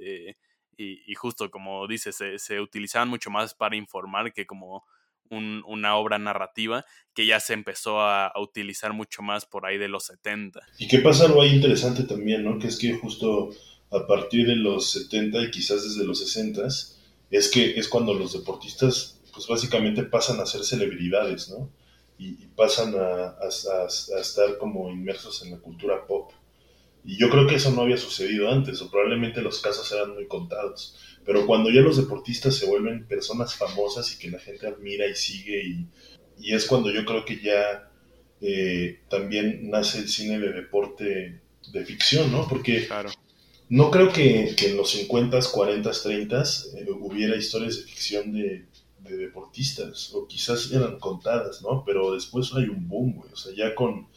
[0.77, 4.83] y, justo como dices, se, utilizaban mucho más para informar que como
[5.29, 9.87] una obra narrativa que ya se empezó a, a, utilizar mucho más por ahí de
[9.87, 10.59] los 70.
[10.77, 12.59] Y qué pasa algo ahí interesante también, ¿no?
[12.59, 13.51] Que es que justo
[13.91, 16.67] a partir de los 70 y quizás desde los 60
[17.29, 21.69] es que es cuando los deportistas pues básicamente pasan a ser celebridades, ¿no?
[22.23, 23.35] Y, pasan a,
[24.19, 26.31] estar como inmersos en la cultura pop.
[27.03, 30.27] Y yo creo que eso no había sucedido antes, o probablemente los casos eran muy
[30.27, 30.95] contados.
[31.25, 35.15] Pero cuando ya los deportistas se vuelven personas famosas y que la gente admira y
[35.15, 35.87] sigue, y,
[36.39, 37.89] y es cuando yo creo que ya
[38.39, 42.47] eh, también nace el cine de deporte de ficción, ¿no?
[42.47, 43.09] Porque claro.
[43.71, 46.43] No creo que, en los 50, 40, 30
[46.99, 48.65] hubiera historias de ficción de,
[49.03, 51.83] deportistas, o quizás eran contadas, ¿no?
[51.85, 53.31] Pero después hay un boom, güey.
[53.31, 54.07] O sea, ya con,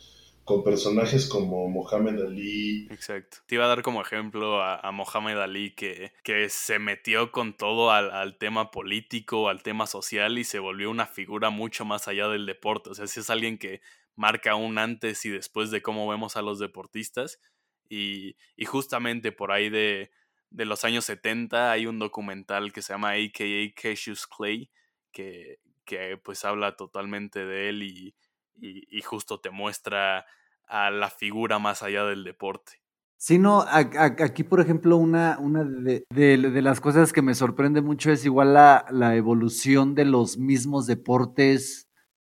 [0.45, 2.87] con personajes como Mohamed Ali.
[2.91, 3.39] Exacto.
[3.47, 7.91] Te iba a dar como ejemplo a, Mohamed Ali que, que, se metió con todo
[7.91, 12.29] al, al, tema político, al tema social y se volvió una figura mucho más allá
[12.29, 12.91] del deporte.
[12.91, 13.81] O sea, si es alguien que
[14.17, 17.41] marca un antes y después de cómo vemos a los deportistas
[17.89, 20.11] y, justamente por ahí de,
[20.57, 24.71] los años 70 hay un documental que se llama AKA Cassius Clay,
[25.13, 28.15] que, que pues habla totalmente de él y,
[28.57, 30.27] y, justo te muestra
[30.67, 32.81] a la figura más allá del deporte.
[33.17, 38.11] Sí, no, aquí por ejemplo una, una de, de, las cosas que me sorprende mucho
[38.13, 41.89] es igual la, la evolución de los mismos deportes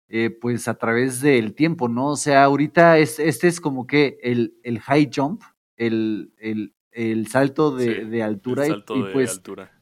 [0.08, 2.10] eh, pues a través del tiempo, ¿no?
[2.10, 5.42] O sea, ahorita es, este es como que el, el high jump,
[5.76, 8.64] el, el, el salto de, de altura.
[8.64, 9.72] El salto y, de pues, altura.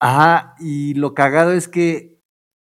[0.00, 2.18] Ajá, y lo cagado es que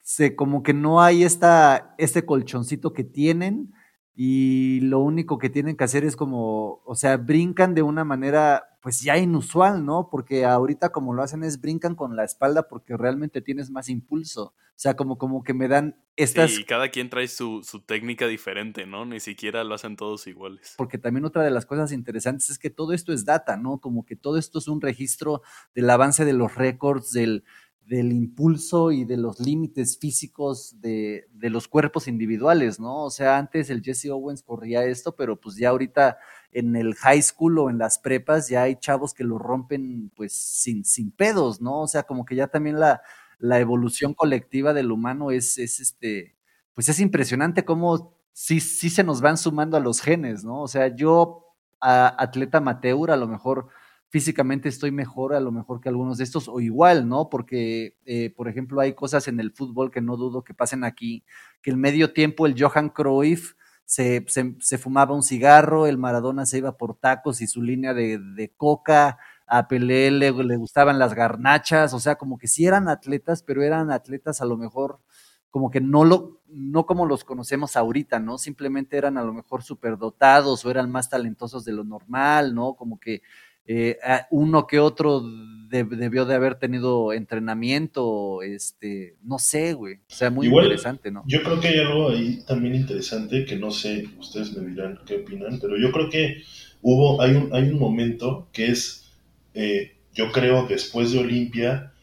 [0.02, 3.74] se, como que no hay esta, este colchoncito que tienen
[4.16, 8.64] y lo único que tienen que hacer es como, o sea, brincan de una manera
[8.82, 10.10] pues ya inusual, ¿no?
[10.10, 14.54] Porque ahorita como lo hacen es brincan con la espalda porque realmente tienes más impulso.
[14.76, 16.52] O sea, como, como que me dan estas...
[16.52, 19.06] Sí, y cada quien trae su, su técnica diferente, ¿no?
[19.06, 20.76] Ni siquiera lo hacen todos iguales.
[20.78, 23.80] Porque también otra de las cosas interesantes es que todo esto es data, ¿no?
[23.80, 25.42] Como que todo esto es un registro
[25.74, 27.44] del avance de los récords, del,
[27.88, 33.04] del impulso y de los límites físicos de, de, los cuerpos individuales, ¿no?
[33.04, 36.18] O sea, antes el Jesse Owens corría esto, pero pues ya ahorita
[36.52, 40.34] en el high school o en las prepas ya hay chavos que lo rompen pues
[40.34, 41.82] sin, sin pedos, ¿no?
[41.82, 43.02] O sea, como que ya también la,
[43.40, 46.36] la evolución colectiva del humano es, es este,
[46.74, 50.62] pues es impresionante cómo sí, sí se nos van sumando a los genes, ¿no?
[50.62, 53.70] O sea, yo, a, atleta amateur, a lo mejor
[54.16, 57.30] físicamente estoy mejor a lo mejor que algunos de estos o igual, ¿no?
[57.30, 61.26] Porque, eh, por ejemplo, hay cosas en el fútbol que no dudo que pasen aquí,
[61.62, 66.60] que el medio tiempo el Johan Cruyff se, se, fumaba un cigarro, el Maradona se
[66.60, 71.14] iba por tacos y su línea de, de coca, a Pelé le, le, gustaban las
[71.14, 75.02] garnachas, o sea, como que sí eran atletas, pero eran atletas a lo mejor
[75.50, 78.38] como que no lo, no como los conocemos ahorita, ¿no?
[78.38, 82.76] Simplemente eran a lo mejor superdotados o eran más talentosos de lo normal, ¿no?
[82.76, 83.22] Como que
[83.68, 83.98] eh,
[84.32, 85.24] uno que otro
[85.70, 89.96] de, debió de haber tenido entrenamiento, este, no sé, güey.
[89.96, 91.24] O sea, muy Igual, interesante, ¿no?
[91.28, 95.18] Yo creo que hay algo ahí también interesante que no sé, ustedes me dirán qué
[95.18, 96.44] opinan, pero yo creo que
[96.82, 99.12] hubo, hay un, hay un momento que es,
[99.54, 101.94] eh, yo creo, después de Olimpia,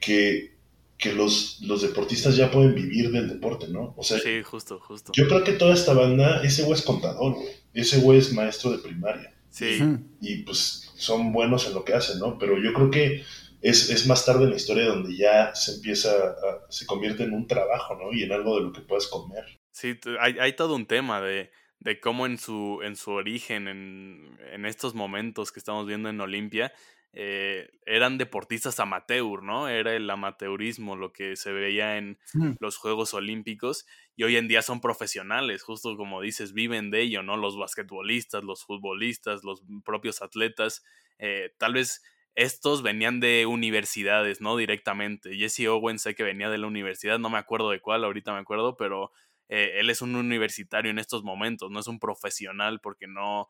[0.00, 0.52] que,
[0.98, 3.94] que los, los deportistas ya pueden vivir del deporte, ¿no?
[3.96, 5.12] O sea, sí, justo, justo.
[5.14, 7.48] Yo creo que toda esta banda, ese güey es contador, güey.
[7.74, 9.31] Ese güey es maestro de primaria.
[9.52, 9.78] Sí.
[10.22, 12.38] Y pues son buenos en lo que hacen, ¿no?
[12.38, 13.22] Pero yo creo que
[13.60, 17.34] es, es más tarde en la historia donde ya se empieza, a, se convierte en
[17.34, 18.12] un trabajo, ¿no?
[18.12, 19.44] Y en algo de lo que puedes comer.
[19.70, 24.38] Sí, hay, hay todo un tema de, de cómo en su, en su origen, en,
[24.52, 26.72] en estos momentos que estamos viendo en Olimpia,
[27.12, 29.68] eh, eran deportistas amateur, ¿no?
[29.68, 32.56] Era el amateurismo lo que se veía en Mm.
[32.58, 37.22] los Juegos Olímpicos y hoy en día son profesionales, justo como dices, viven de ello,
[37.22, 37.36] ¿no?
[37.36, 40.84] Los basquetbolistas, los futbolistas, los propios atletas,
[41.18, 42.02] eh, tal vez
[42.34, 44.56] estos venían de universidades, ¿no?
[44.56, 45.34] Directamente.
[45.36, 48.38] Jesse Owens sé que venía de la universidad, no me acuerdo de cuál, ahorita me
[48.38, 49.12] acuerdo, pero
[49.48, 53.48] eh, él es un universitario en estos momentos, no es un profesional porque no,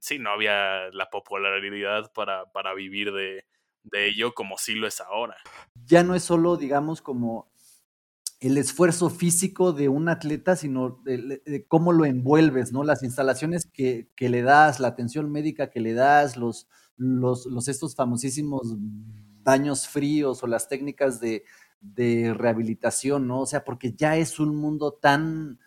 [0.00, 3.44] sí, no había la popularidad para, para vivir de,
[3.82, 5.36] de ello como sí lo es ahora.
[5.86, 7.50] Ya no es solo, digamos, como
[8.40, 12.84] el esfuerzo físico de un atleta, sino de, cómo lo envuelves, ¿no?
[12.84, 17.68] Las instalaciones que, que, le das, la atención médica que le das, los, los, los
[17.68, 18.76] estos famosísimos
[19.42, 21.44] baños fríos o las técnicas de,
[21.80, 23.40] de, rehabilitación, ¿no?
[23.40, 25.58] O sea, porque ya es un mundo tan,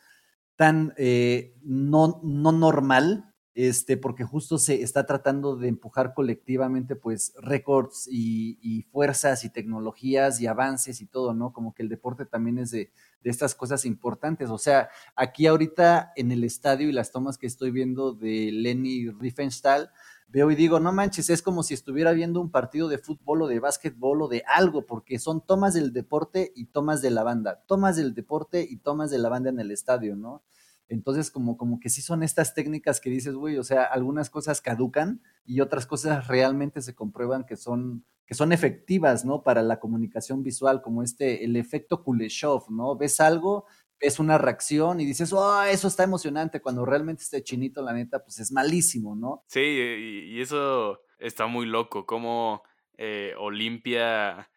[0.55, 3.28] tan eh, no, no normal,
[3.67, 10.39] este, porque justo se está tratando de empujar colectivamente, pues, récords y, fuerzas y tecnologías
[10.39, 11.51] y avances y todo, ¿no?
[11.51, 14.49] Como que el deporte también es de, de, estas cosas importantes.
[14.49, 19.09] O sea, aquí ahorita en el estadio y las tomas que estoy viendo de Lenny
[19.09, 19.89] Riefenstahl,
[20.29, 23.47] veo y digo, no manches, es como si estuviera viendo un partido de fútbol o
[23.47, 27.61] de básquetbol o de algo, porque son tomas del deporte y tomas de la banda,
[27.67, 30.43] tomas del deporte y tomas de la banda en el estadio, ¿no?
[30.89, 34.59] Entonces, como, como que sí son estas técnicas que dices, güey, o sea, algunas cosas
[34.59, 39.43] caducan y otras cosas realmente se comprueban que son, que son efectivas, ¿no?
[39.43, 42.97] Para la comunicación visual, como este, el efecto Kuleshov, ¿no?
[42.97, 43.65] Ves algo,
[44.01, 48.23] ves una reacción y dices, oh, eso está emocionante, cuando realmente este chinito, la neta,
[48.23, 49.43] pues es malísimo, ¿no?
[49.47, 52.63] Sí, y, eso está muy loco, como
[52.97, 54.49] eh, Olimpia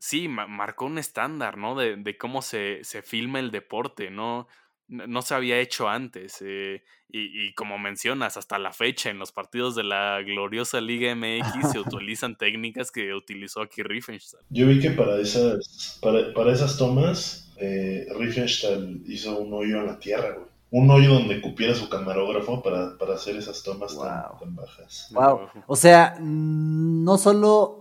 [0.00, 1.76] sí, ma marcó un estándar, ¿no?
[1.76, 4.48] De, de cómo se, se, filma el deporte, ¿no?
[4.90, 6.38] No se había hecho antes.
[6.40, 11.14] Eh, y, y, como mencionas, hasta la fecha, en los partidos de la gloriosa Liga
[11.14, 14.42] MX se utilizan técnicas que utilizó aquí Riefenstahl.
[14.50, 19.86] Yo vi que para esas, para, para esas tomas, eh, Riefenstahl hizo un hoyo en
[19.86, 20.50] la tierra, güey.
[20.72, 24.04] Un hoyo donde cupiera su camarógrafo para, para hacer esas tomas wow.
[24.04, 25.08] tan, tan, bajas.
[25.12, 25.48] Wow.
[25.66, 27.80] O sea, no solo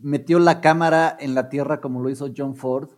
[0.00, 2.90] metió la cámara en la tierra como lo hizo John Ford,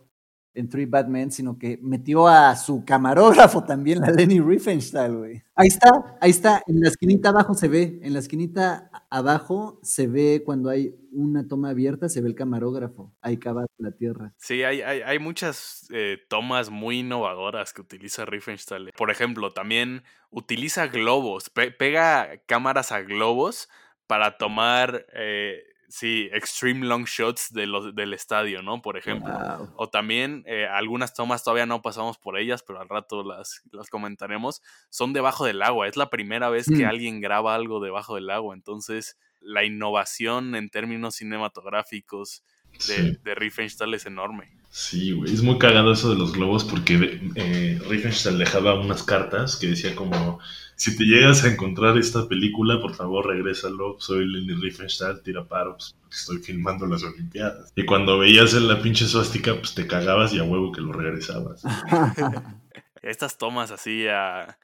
[0.53, 5.43] en Three Bad Men, sino que metió a su camarógrafo también, la Lenny Riefenstahl, güey.
[5.55, 10.07] Ahí está, ahí está, en la esquinita abajo se ve, en la esquinita abajo se
[10.07, 14.33] ve cuando hay una toma abierta, se ve el camarógrafo, ahí cava la tierra.
[14.37, 18.91] Sí, hay, hay, hay muchas eh, tomas muy innovadoras que utiliza Riefenstahl.
[18.97, 23.69] Por ejemplo, también utiliza globos, pe pega cámaras a globos
[24.07, 25.05] para tomar...
[25.13, 28.81] Eh, sí, extreme long shots de los, del estadio, ¿no?
[28.81, 29.31] Por ejemplo.
[29.31, 29.73] Wow.
[29.75, 33.89] O también eh, algunas tomas todavía no pasamos por ellas, pero al rato las, las
[33.89, 34.61] comentaremos.
[34.89, 35.87] Son debajo del agua.
[35.87, 36.89] Es la primera vez que Mm.
[36.89, 38.55] alguien graba algo debajo del agua.
[38.55, 43.17] Entonces, la innovación en términos cinematográficos de, Sí.
[43.23, 44.51] de Riefenstahl es enorme.
[44.73, 49.57] Sí, güey, es muy cagado eso de los globos porque eh, Riefenstahl dejaba unas cartas
[49.57, 50.39] que decía como,
[50.77, 55.93] si te llegas a encontrar esta película, por favor regrésalo, soy Lenny Riefenstahl, tira paros,
[56.09, 57.73] estoy filmando las Olimpiadas.
[57.75, 60.93] Y cuando veías en la pinche suástica, pues te cagabas y a huevo que lo
[60.93, 61.63] regresabas.
[63.01, 64.57] Estas tomas así a-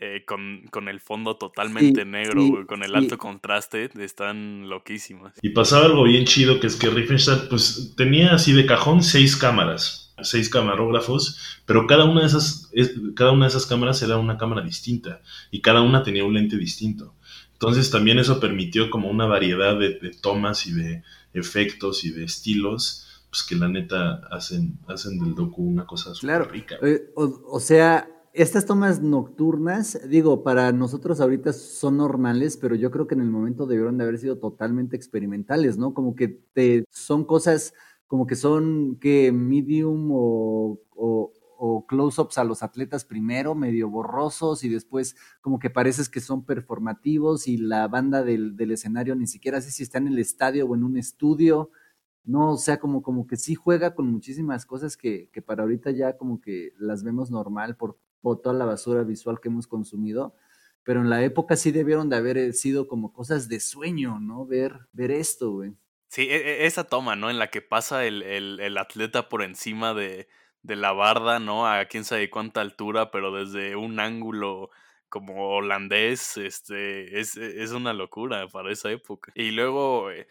[0.00, 2.96] eh, con, con el fondo totalmente Sí, negro, sí, con el sí.
[2.96, 5.34] alto contraste, están loquísimas.
[5.42, 9.36] Y pasaba algo bien chido, que es que Riefenstahl pues tenía así de cajón seis
[9.36, 14.16] cámaras, seis camarógrafos, pero cada una de esas, es- cada una de esas cámaras era
[14.18, 15.20] una cámara distinta
[15.50, 17.14] y cada una tenía un lente distinto.
[17.52, 22.24] Entonces también eso permitió como una variedad de, de tomas y de efectos y de
[22.24, 26.44] estilos, pues que la neta hacen, hacen del docu una cosa súper Claro.
[26.50, 26.76] rica.
[26.82, 32.90] Eh, o, o sea, estas tomas nocturnas, digo, para nosotros ahorita son normales, pero yo
[32.90, 35.94] creo que en el momento debieron de haber sido totalmente experimentales, ¿no?
[35.94, 37.74] Como que te, son cosas,
[38.08, 41.32] como que son que medium o, o-
[41.86, 47.46] close-ups a los atletas primero, medio borrosos, y después como que pareces que son performativos
[47.48, 50.74] y la banda del, del escenario ni siquiera sé si está en el estadio o
[50.74, 51.70] en un estudio.
[52.24, 55.90] No, o sea, como, como que sí juega con muchísimas cosas que, que para ahorita
[55.90, 60.34] ya como que las vemos normal por, por toda la basura visual que hemos consumido,
[60.82, 64.46] pero en la época sí debieron de haber eh, sido como cosas de sueño, ¿no?
[64.46, 65.74] Ver, ver esto, güey.
[66.08, 67.30] Sí, e- e- esa toma, ¿no?
[67.30, 70.28] En la que pasa el, el- el atleta por encima de,
[70.62, 71.66] de la barda, ¿no?
[71.66, 74.70] A quién sabe cuánta altura, pero desde un ángulo
[75.08, 79.32] como holandés, este, es, es una locura para esa época.
[79.34, 80.26] Y luego, eh,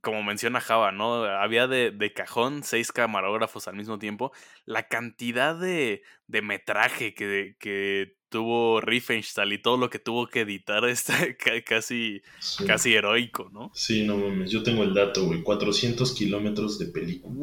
[0.00, 1.24] como menciona Java, ¿no?
[1.24, 4.32] Había de, de cajón seis camarógrafos al mismo tiempo.
[4.64, 10.40] La cantidad de, de metraje que, que tuvo Riefenstahl y todo lo que tuvo que
[10.40, 12.64] editar está ca- casi, Sí.
[12.64, 13.70] casi heroico, ¿no?
[13.74, 17.34] Sí, no mames, yo tengo el dato, güey, 400 kilómetros de película.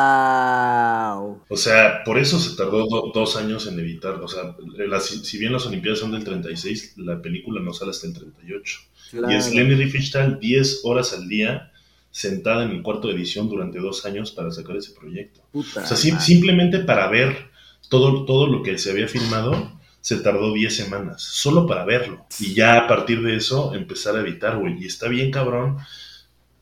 [0.00, 1.42] ¡Wow!
[1.48, 4.14] O sea, por eso se tardó do- dos años en editar.
[4.14, 4.54] O sea,
[4.86, 8.80] las- si bien las Olimpiadas son del 36, la película no sale hasta el 38.
[9.28, 11.72] Y es Lenny Riefenstahl 10 horas al día
[12.12, 15.40] sentada en el cuarto de edición durante dos años para sacar ese proyecto.
[15.52, 16.24] Puta O sea, madre.
[16.24, 17.50] simplemente para ver
[17.88, 22.26] todo, todo lo que se había filmado, se tardó 10 semanas, solo para verlo.
[22.38, 24.82] Y ya a partir de eso empezar a editar, güey.
[24.82, 25.78] Y está bien cabrón,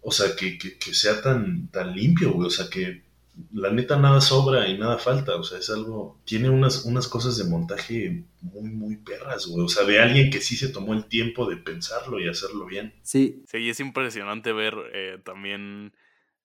[0.02, 2.48] o sea, que, que, que sea tan, tan limpio, güey.
[2.48, 3.02] O sea, que
[3.52, 5.36] la neta nada sobra y nada falta.
[5.36, 9.64] O sea, es algo, tiene unas, unas cosas de montaje muy, muy perras, güey.
[9.64, 12.94] O sea, de alguien que sí se tomó el tiempo de pensarlo y hacerlo bien.
[13.02, 15.92] Sí, Sí, y es impresionante ver eh, también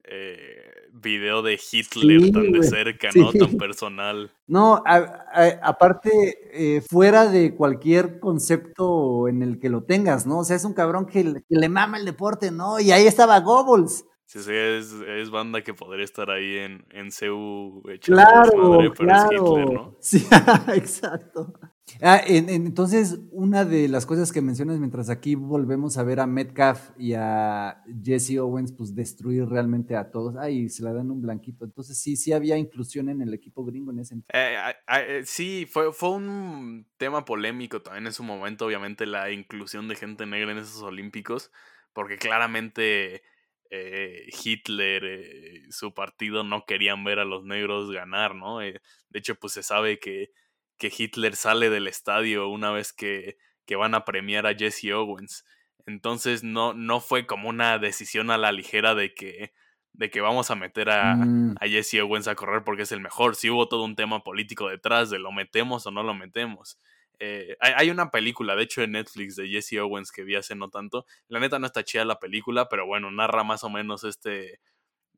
[0.05, 3.31] eh, video de Hitler Sí, tan de cerca, ¿no?
[3.33, 4.31] Tan personal.
[4.47, 6.09] No, a- a- aparte,
[6.53, 10.39] eh, fuera de cualquier concepto en el que lo tengas, ¿no?
[10.39, 12.79] O sea, es un cabrón que, le- que le mama el deporte, ¿no?
[12.79, 14.05] Y ahí estaba Goebbels.
[14.25, 18.91] Sí, sí, es, es banda que podría estar ahí en, en CU echando Claro, desmadre,
[18.97, 19.23] pero es.
[19.31, 19.95] Hitler, ¿no?
[20.01, 20.27] Sí,
[20.75, 21.53] exacto.
[22.01, 26.19] Ah, en- en- entonces, una de las cosas que mencionas mientras aquí volvemos a ver
[26.21, 30.35] a Metcalf y a Jesse Owens, pues destruir realmente a todos.
[30.37, 31.65] Ay, se la dan un blanquito.
[31.65, 34.55] Entonces, sí, sí había inclusión en el equipo gringo en ese Eh,
[34.87, 39.95] eh, sí, fue, fue un tema polémico también en su momento, obviamente, la inclusión de
[39.95, 41.51] gente negra en esos Olímpicos,
[41.93, 43.23] porque claramente
[43.69, 48.61] eh, Hitler, eh, su partido no querían ver a los negros ganar, ¿no?
[48.61, 48.79] Eh,
[49.09, 50.29] de hecho, pues se sabe que,
[50.77, 55.45] que Hitler sale del estadio una vez que, que van a premiar a Jesse Owens.
[55.85, 59.53] Entonces no, no fue como una decisión a la ligera de que,
[59.93, 61.55] de que vamos a meter a, Mm.
[61.59, 63.35] a Jesse Owens a correr porque es el mejor.
[63.35, 66.79] Si hubo todo un tema político detrás de lo metemos o no lo metemos.
[67.19, 70.55] Eh, hay, hay una película, de hecho, en Netflix de Jesse Owens que vi hace
[70.55, 71.05] no tanto.
[71.27, 74.59] La neta no está chida la película, pero bueno, narra más o menos este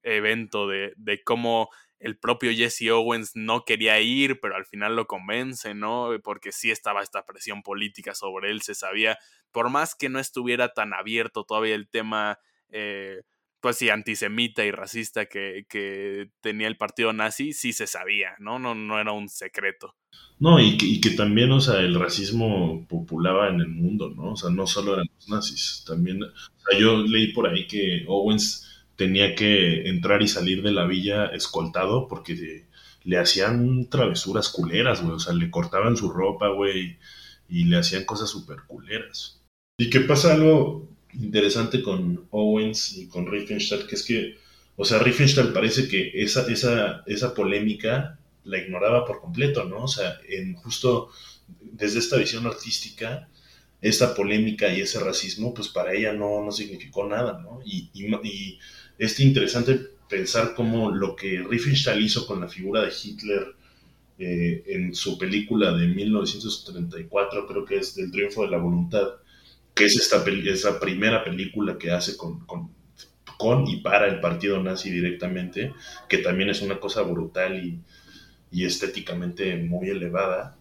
[0.03, 5.07] evento de, de cómo el propio Jesse Owens no quería ir, pero al final lo
[5.07, 6.09] convence, ¿no?
[6.23, 9.17] Porque sí estaba esta presión política sobre él, se sabía,
[9.51, 12.39] por más que no estuviera tan abierto todavía el tema,
[12.69, 13.21] eh,
[13.61, 18.59] pues sí, antisemita y racista que, que tenía el partido nazi, sí se sabía, ¿no?
[18.59, 19.95] No, no era un secreto.
[20.37, 24.33] No, y que, y que también, o sea, el racismo populaba en el mundo, ¿no?
[24.33, 26.27] O sea, no solo eran los nazis, también, o
[26.69, 28.64] sea, yo leí por ahí que Owens
[28.95, 32.65] tenía que entrar y salir de la villa escoltado porque
[33.03, 36.97] le hacían travesuras culeras, güey, o sea, le cortaban su ropa, güey,
[37.47, 39.41] y le hacían cosas súper culeras.
[39.77, 44.37] Y que pasa algo interesante con Owens y con Riefenstahl, que es que,
[44.75, 49.83] o sea, Riefenstahl parece que esa, esa, esa polémica la ignoraba por completo, ¿no?
[49.83, 51.09] O sea, en justo
[51.61, 53.27] desde esta visión artística,
[53.87, 57.59] esta polémica y ese racismo, pues para ella no, no significó nada, ¿no?
[57.63, 58.59] Y, y,
[58.97, 59.79] es interesante
[60.09, 63.45] pensar cómo lo que Riefenstahl hizo con la figura de Hitler
[64.17, 69.07] eh, en su película de 1934, creo que es Del Triunfo de la Voluntad,
[69.75, 72.71] que es esta esa primera película que hace con, con,
[73.37, 75.73] con, y para el partido nazi directamente,
[76.09, 77.79] que también es una cosa brutal y,
[78.51, 80.57] y estéticamente muy elevada.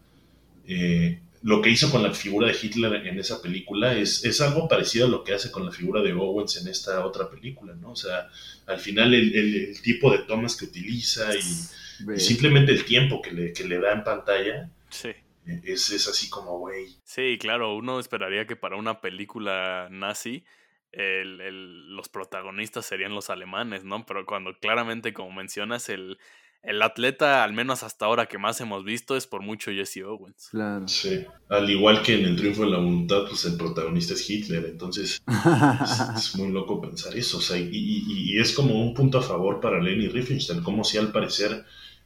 [0.66, 4.66] Eh, lo que hizo con la figura de Hitler en esa película es, es, algo
[4.66, 7.90] parecido a lo que hace con la figura de Owens en esta otra película, ¿no?
[7.90, 8.30] O sea,
[8.64, 13.20] al final el, el, el tipo de tomas que utiliza y, y, simplemente el tiempo
[13.20, 15.10] que le, que le da en pantalla sí.
[15.44, 16.96] es, es así como, güey.
[17.04, 20.44] Sí, claro, uno esperaría que para una película nazi
[20.92, 24.06] el, el, los protagonistas serían los alemanes, ¿no?
[24.06, 26.16] Pero cuando claramente, como mencionas, el,
[26.64, 30.48] el atleta, al menos hasta ahora que más hemos visto, es por mucho Jesse Owens.
[30.50, 30.88] Claro.
[30.88, 31.24] Sí.
[31.48, 34.64] Al igual que en el triunfo de la voluntad, pues el protagonista es Hitler.
[34.64, 35.22] Entonces,
[35.82, 37.38] es, es, muy loco pensar eso.
[37.38, 40.84] O sea, y, y, y, es como un punto a favor para Leni Riefenstahl, como
[40.84, 41.64] si al parecer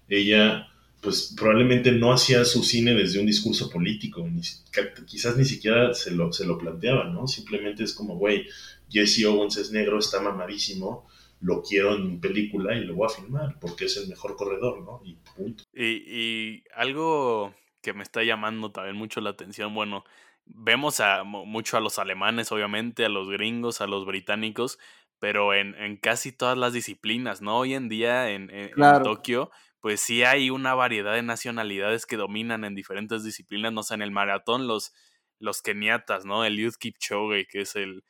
[0.09, 0.69] ella,
[1.01, 4.27] pues probablemente no hacía su cine desde un discurso político.
[4.29, 4.43] Ni,
[5.07, 7.29] quizás ni siquiera se lo, se lo planteaba, ¿no?
[7.29, 8.47] Simplemente es como, güey,
[8.91, 11.07] Jesse Owens es negro, está mamadísimo
[11.41, 15.01] lo quiero en película y lo voy a filmar porque es el mejor corredor, ¿no?
[15.05, 15.65] Y punto.
[15.73, 20.05] Y, y algo que me está llamando también mucho la atención, bueno,
[20.45, 24.79] vemos a mucho a los alemanes, obviamente, a los gringos, a los británicos,
[25.19, 27.59] pero en, en casi todas las disciplinas, ¿no?
[27.59, 28.99] Hoy en día en, en, claro.
[28.99, 33.83] en, Tokio, pues sí hay una variedad de nacionalidades que dominan en diferentes disciplinas, no
[33.83, 34.93] sé, en el maratón los,
[35.39, 36.45] los keniatas, ¿no?
[36.45, 38.03] El Youth Kipchoge, que es el,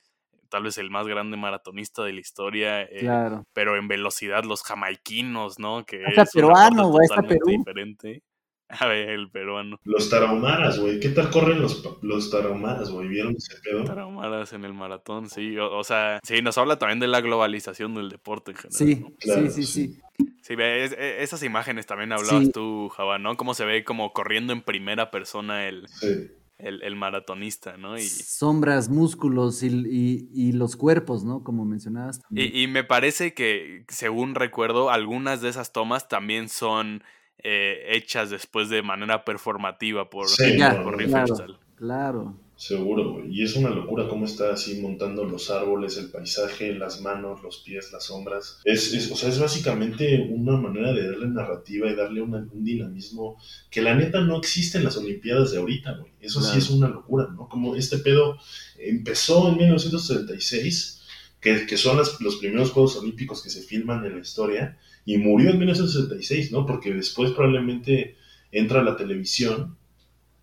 [0.48, 3.46] tal vez el más grande maratonista de la historia, eh, claro.
[3.52, 5.84] pero en velocidad los jamaiquinos, ¿no?
[5.84, 7.46] Que hasta es peruano, güey, hasta Perú.
[7.46, 8.22] diferente.
[8.70, 9.78] A ver, el peruano.
[9.84, 11.00] Los tarahumaras, güey.
[11.00, 13.08] ¿Qué tal corren los, los tarahumaras, güey?
[13.08, 13.84] ¿Vieron ese pedo?
[13.84, 15.56] Tarahumaras en el maratón, sí.
[15.56, 18.76] O, o, sea, sí, nos habla también de la globalización del deporte en general.
[18.76, 19.16] Sí, ¿no?
[19.18, 20.00] claro, sí, sí, sí.
[20.42, 22.52] Sí, es, es, esas imágenes también hablabas sí.
[22.52, 23.38] tú, Java, ¿no?
[23.38, 26.28] Cómo se ve como corriendo en primera persona el, sí
[26.58, 27.96] el, el, maratonista, ¿no?
[27.96, 31.44] Y, Sombras, músculos y, y, y, los cuerpos, ¿no?
[31.44, 32.20] Como mencionabas.
[32.30, 37.04] Y, me parece que, según recuerdo, algunas de esas tomas también son
[37.38, 42.47] eh, hechas después de manera performativa por, sí, por, por claro, claro.
[42.58, 43.26] Seguro, güey.
[43.30, 47.58] Y es una locura cómo está así montando los árboles, el paisaje, las manos, los
[47.58, 48.58] pies, las sombras.
[48.64, 52.64] Es, es o sea, es básicamente una manera de darle narrativa y darle una, un
[52.64, 53.40] dinamismo
[53.70, 56.10] que la neta no existe en las Olimpiadas de ahorita, güey.
[56.20, 56.52] Eso claro.
[56.52, 57.48] sí es una locura, ¿no?
[57.48, 58.36] Como este pedo
[58.76, 61.02] empezó en 1936,
[61.40, 65.16] que, que son las, los primeros Juegos Olímpicos que se filman en la historia, y
[65.16, 66.66] murió en 1966, ¿no?
[66.66, 68.16] Porque después probablemente
[68.50, 69.77] entra la televisión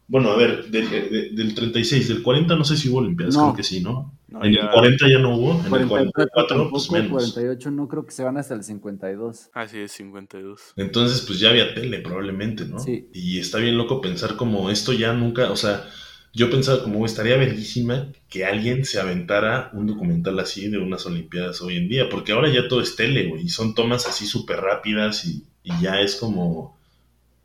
[0.07, 3.43] bueno, a ver, del, de, del 36, del 40 no sé si hubo Olimpiadas, no.
[3.45, 4.13] creo que sí, ¿no?
[4.27, 4.61] no en ya...
[4.61, 7.11] el 40 ya no hubo, en 44, el 44 tampoco, pues menos.
[7.11, 9.49] 48 no creo que se van hasta el 52.
[9.53, 10.73] Ah, sí, es 52.
[10.75, 12.79] Entonces, pues ya había tele probablemente, ¿no?
[12.79, 13.09] Sí.
[13.13, 15.87] Y está bien loco pensar como esto ya nunca, o sea,
[16.33, 21.61] yo pensaba como estaría bellísima que alguien se aventara un documental así de unas Olimpiadas
[21.61, 24.59] hoy en día, porque ahora ya todo es tele, güey, y son tomas así súper
[24.59, 26.74] rápidas y, y ya es como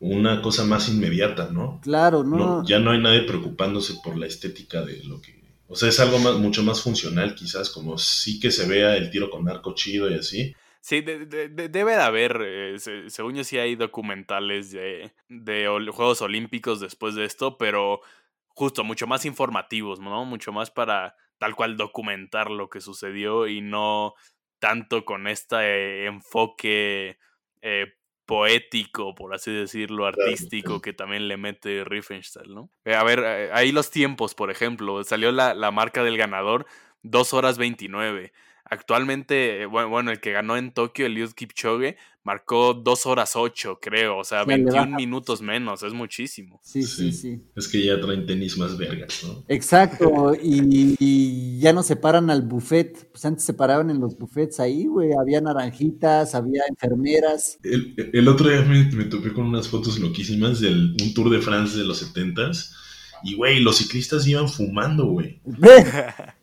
[0.00, 1.80] una cosa más inmediata, ¿no?
[1.82, 2.36] Claro, no.
[2.36, 2.64] no.
[2.64, 5.38] Ya no hay nadie preocupándose por la estética de lo que...
[5.68, 9.10] O sea, es algo más, mucho más funcional quizás, como sí que se vea el
[9.10, 10.54] tiro con arco chido y así.
[10.80, 15.12] Sí, de, de, de, debe de haber, eh, se, según yo sí hay documentales de,
[15.28, 18.00] de Juegos Olímpicos después de esto, pero
[18.48, 20.24] justo mucho más informativos, ¿no?
[20.24, 24.14] Mucho más para tal cual documentar lo que sucedió y no
[24.58, 27.18] tanto con este enfoque
[27.62, 27.86] eh,
[28.30, 32.70] poético, por así decirlo, artístico que también le mete Riefenstahl, ¿no?
[32.84, 36.64] Eh, a ver, eh, ahí los tiempos, por ejemplo, salió la, la marca del ganador,
[37.02, 38.32] 2 horas 29.
[38.64, 43.78] Actualmente, bueno, bueno, el que ganó en Tokio, el Youth Kipchoge, marcó 2 horas 8,
[43.80, 44.18] creo.
[44.18, 46.60] O sea, 21 minutos menos, es muchísimo.
[46.62, 49.44] Sí, sí, sí, Es que ya traen tenis más vergas, ¿no?
[49.48, 53.10] Exacto, y, y, ya no se paran al buffet.
[53.10, 55.10] Pues antes se paraban en los buffets ahí, güey.
[55.18, 57.58] Había naranjitas, había enfermeras.
[57.62, 61.40] El, el otro día me, me, topé con unas fotos loquísimas del un Tour de
[61.40, 62.76] France de los 70s.
[63.22, 65.40] Y, güey, los ciclistas iban fumando, güey.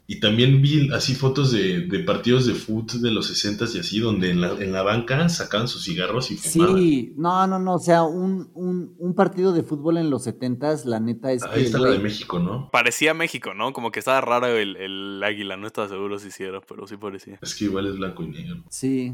[0.10, 4.00] Y también vi así fotos de, de partidos de fútbol de los 60 y así,
[4.00, 6.78] donde en la, en la banca sacaban sus cigarros y fumaban.
[6.78, 10.58] Sí, no, no, no, o sea, un, un, un partido de fútbol en los 70
[10.86, 12.70] la neta es Ahí que, está la de México, ¿no?
[12.72, 13.74] Parecía México, ¿no?
[13.74, 16.98] Como que estaba raro el, el águila, no estaba seguro si sí era, pero sí
[16.98, 17.40] parecía.
[17.42, 18.64] Es que igual es blanco y negro.
[18.70, 19.14] Sí.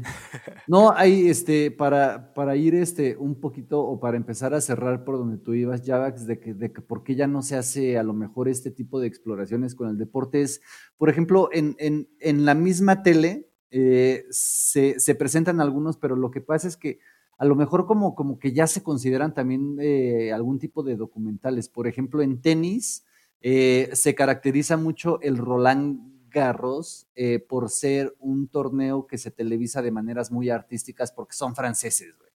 [0.66, 5.18] No, hay este, para, para ir este un poquito o para empezar a cerrar por
[5.18, 8.02] donde tú ibas, Javax, de que, de que por qué ya no se hace a
[8.02, 10.60] lo mejor este tipo de exploraciones con el deporte es,
[10.98, 16.30] por ejemplo, en, en, en la misma tele eh, se, se presentan algunos, pero lo
[16.30, 17.00] que pasa es que
[17.38, 21.68] a lo mejor como, como que ya se consideran también eh, algún tipo de documentales.
[21.68, 23.04] Por ejemplo, en tenis
[23.40, 27.06] eh, se caracteriza mucho el Roland Garros
[27.48, 32.30] por ser un torneo que se televisa de maneras muy artísticas porque son franceses, güey.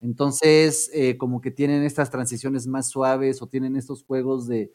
[0.00, 4.72] Entonces, como que tienen estas transiciones más suaves o tienen estos juegos de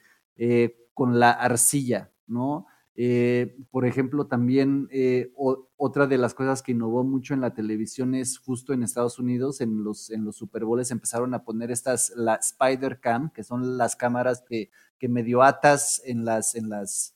[0.93, 2.67] con la arcilla, ¿no?
[3.01, 5.31] Eh, por ejemplo, también eh,
[5.77, 9.61] otra de las cosas que innovó mucho en la televisión es justo en Estados Unidos,
[9.61, 13.77] en los, en los Super Bowls empezaron a poner estas, la Spider Cam, que son
[13.77, 17.15] las cámaras que, que medio atas en las, en las,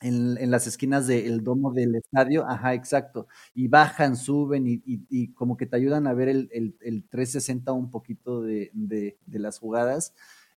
[0.00, 5.32] en, las esquinas del domo del estadio, ajá, exacto, y bajan, suben y, y- y
[5.34, 9.38] como que te ayudan a ver el, el, el 360 un poquito de, de, de
[9.38, 10.14] las jugadas.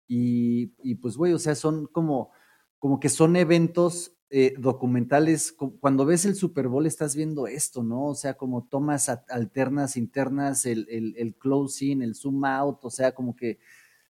[0.08, 2.30] Y, y pues, güey, o sea, son como,
[2.78, 5.52] como que son eventos eh, documentales.
[5.52, 8.06] cu- Cuando ves el Super Bowl estás viendo esto, ¿no?
[8.06, 13.12] O sea, como tomas alternas, internas, el, el, el closing, el zoom out, o sea,
[13.14, 13.58] como que,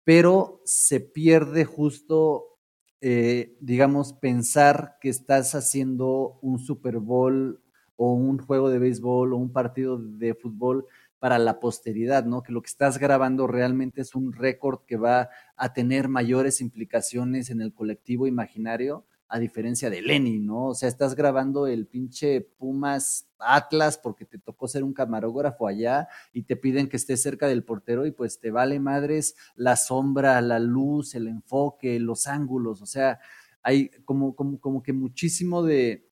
[0.04, 2.60] pero se pierde justo,
[3.02, 7.62] eh, digamos, pensar que estás haciendo un Super Bowl
[7.96, 10.86] o un juego de béisbol o un partido de fútbol
[11.20, 12.44] para la posteridad, ¿no?
[12.44, 17.50] Que lo que estás grabando realmente es un récord que va a tener mayores implicaciones
[17.50, 20.68] en el colectivo imaginario, a diferencia de Lenny, ¿no?
[20.68, 26.08] O sea, estás grabando el pinche Pumas Atlas porque te tocó ser un camarógrafo allá
[26.32, 30.40] y te piden que estés cerca del portero y pues te vale madres la sombra,
[30.42, 33.20] la luz, el enfoque, los ángulos, o sea,
[33.64, 36.08] hay como, como, como que muchísimo de,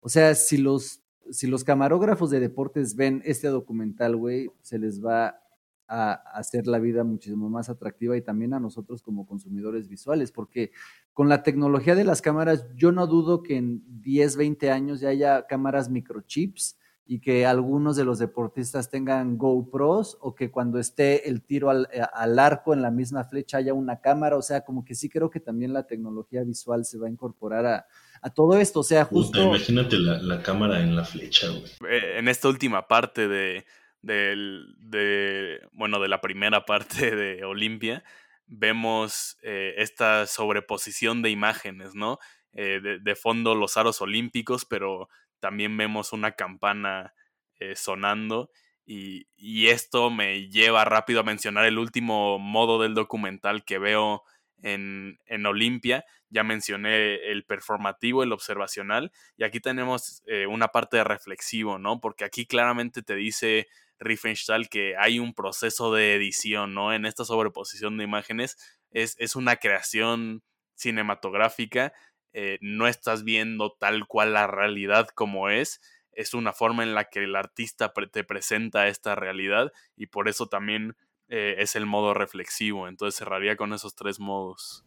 [0.00, 5.04] o sea, si los, si los camarógrafos de deportes ven este documental, güey, se les
[5.04, 5.43] va
[5.88, 10.72] a hacer la vida muchísimo más atractiva y también a nosotros como consumidores visuales, porque
[11.12, 15.10] con la tecnología de las cámaras, yo no dudo que en 10, 20 años ya
[15.10, 21.28] haya cámaras microchips y que algunos de los deportistas tengan GoPros o que cuando esté
[21.28, 24.62] el tiro al, eh, al arco en la misma flecha haya una cámara, o sea,
[24.62, 27.86] como que sí creo que también la tecnología visual se va a incorporar a,
[28.22, 29.38] a todo esto, o sea, justo...
[29.42, 31.70] imagínate la, la cámara en la flecha, güey.
[31.90, 33.66] Eh, En esta última parte de,
[34.04, 38.04] del- de, bueno, de la primera parte de Olimpia,
[38.46, 42.18] vemos eh, esta sobreposición de imágenes, ¿no?
[42.52, 45.08] Eh, de, de fondo los aros olímpicos, pero
[45.40, 47.14] también vemos una campana
[47.58, 48.50] eh, sonando.
[48.86, 54.22] Y, y esto me lleva rápido a mencionar el último modo del documental que veo
[54.62, 56.04] en, en Olimpia.
[56.28, 62.00] Ya mencioné el performativo, el observacional, y aquí tenemos eh, una parte de reflexivo, ¿no?
[62.00, 66.92] Porque aquí claramente te dice Riefenstahl que hay un proceso de edición, ¿no?
[66.92, 68.56] En esta sobreposición de imágenes
[68.90, 70.42] es, es una creación
[70.74, 71.92] cinematográfica,
[72.32, 75.80] eh, no estás viendo tal cual la realidad como es,
[76.12, 80.46] es una forma en la que el artista te presenta esta realidad y por eso
[80.46, 80.96] también
[81.28, 84.84] eh, es el modo reflexivo, entonces cerraría con esos tres modos.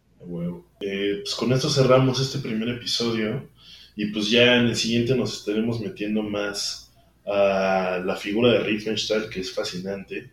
[0.81, 3.49] Eh, pues con esto cerramos este primer episodio
[3.95, 6.86] y pues ya en el siguiente nos estaremos metiendo más
[7.27, 10.31] a la figura de Riefenstahl, que es fascinante.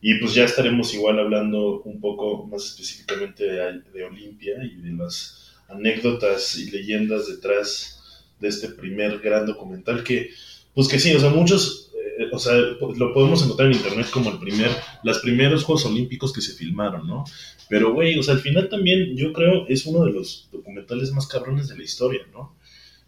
[0.00, 4.92] Y pues ya estaremos igual hablando un poco más específicamente de, de Olimpia y de
[4.92, 10.30] las anécdotas y leyendas detrás de este primer gran documental que,
[10.74, 14.30] pues que sí, o sea, muchos, eh, o sea, lo podemos encontrar en internet como
[14.30, 14.70] el primer,
[15.02, 17.24] los primeros Juegos Olímpicos que se filmaron, ¿no?
[17.68, 21.26] Pero, güey, o sea, al final también yo creo es uno de los documentales más
[21.26, 22.56] cabrones de la historia, ¿no?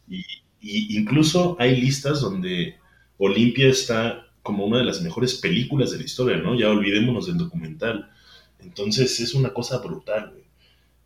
[0.09, 0.25] Y,
[0.61, 2.80] y incluso hay listas donde
[3.23, 6.59] Olimpia está como una de las mejores películas de la historia, ¿no?
[6.59, 8.11] Ya olvidémonos del documental.
[8.59, 10.33] Entonces es una cosa brutal.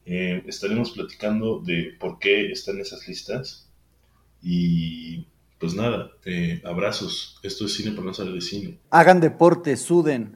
[0.07, 3.69] Eh, estaremos platicando de por qué están esas listas.
[4.41, 5.27] Y
[5.59, 7.41] pues nada, eh, abrazos.
[7.43, 8.79] Esto es cine para no salir de cine.
[8.91, 10.33] Hagan deporte, suden.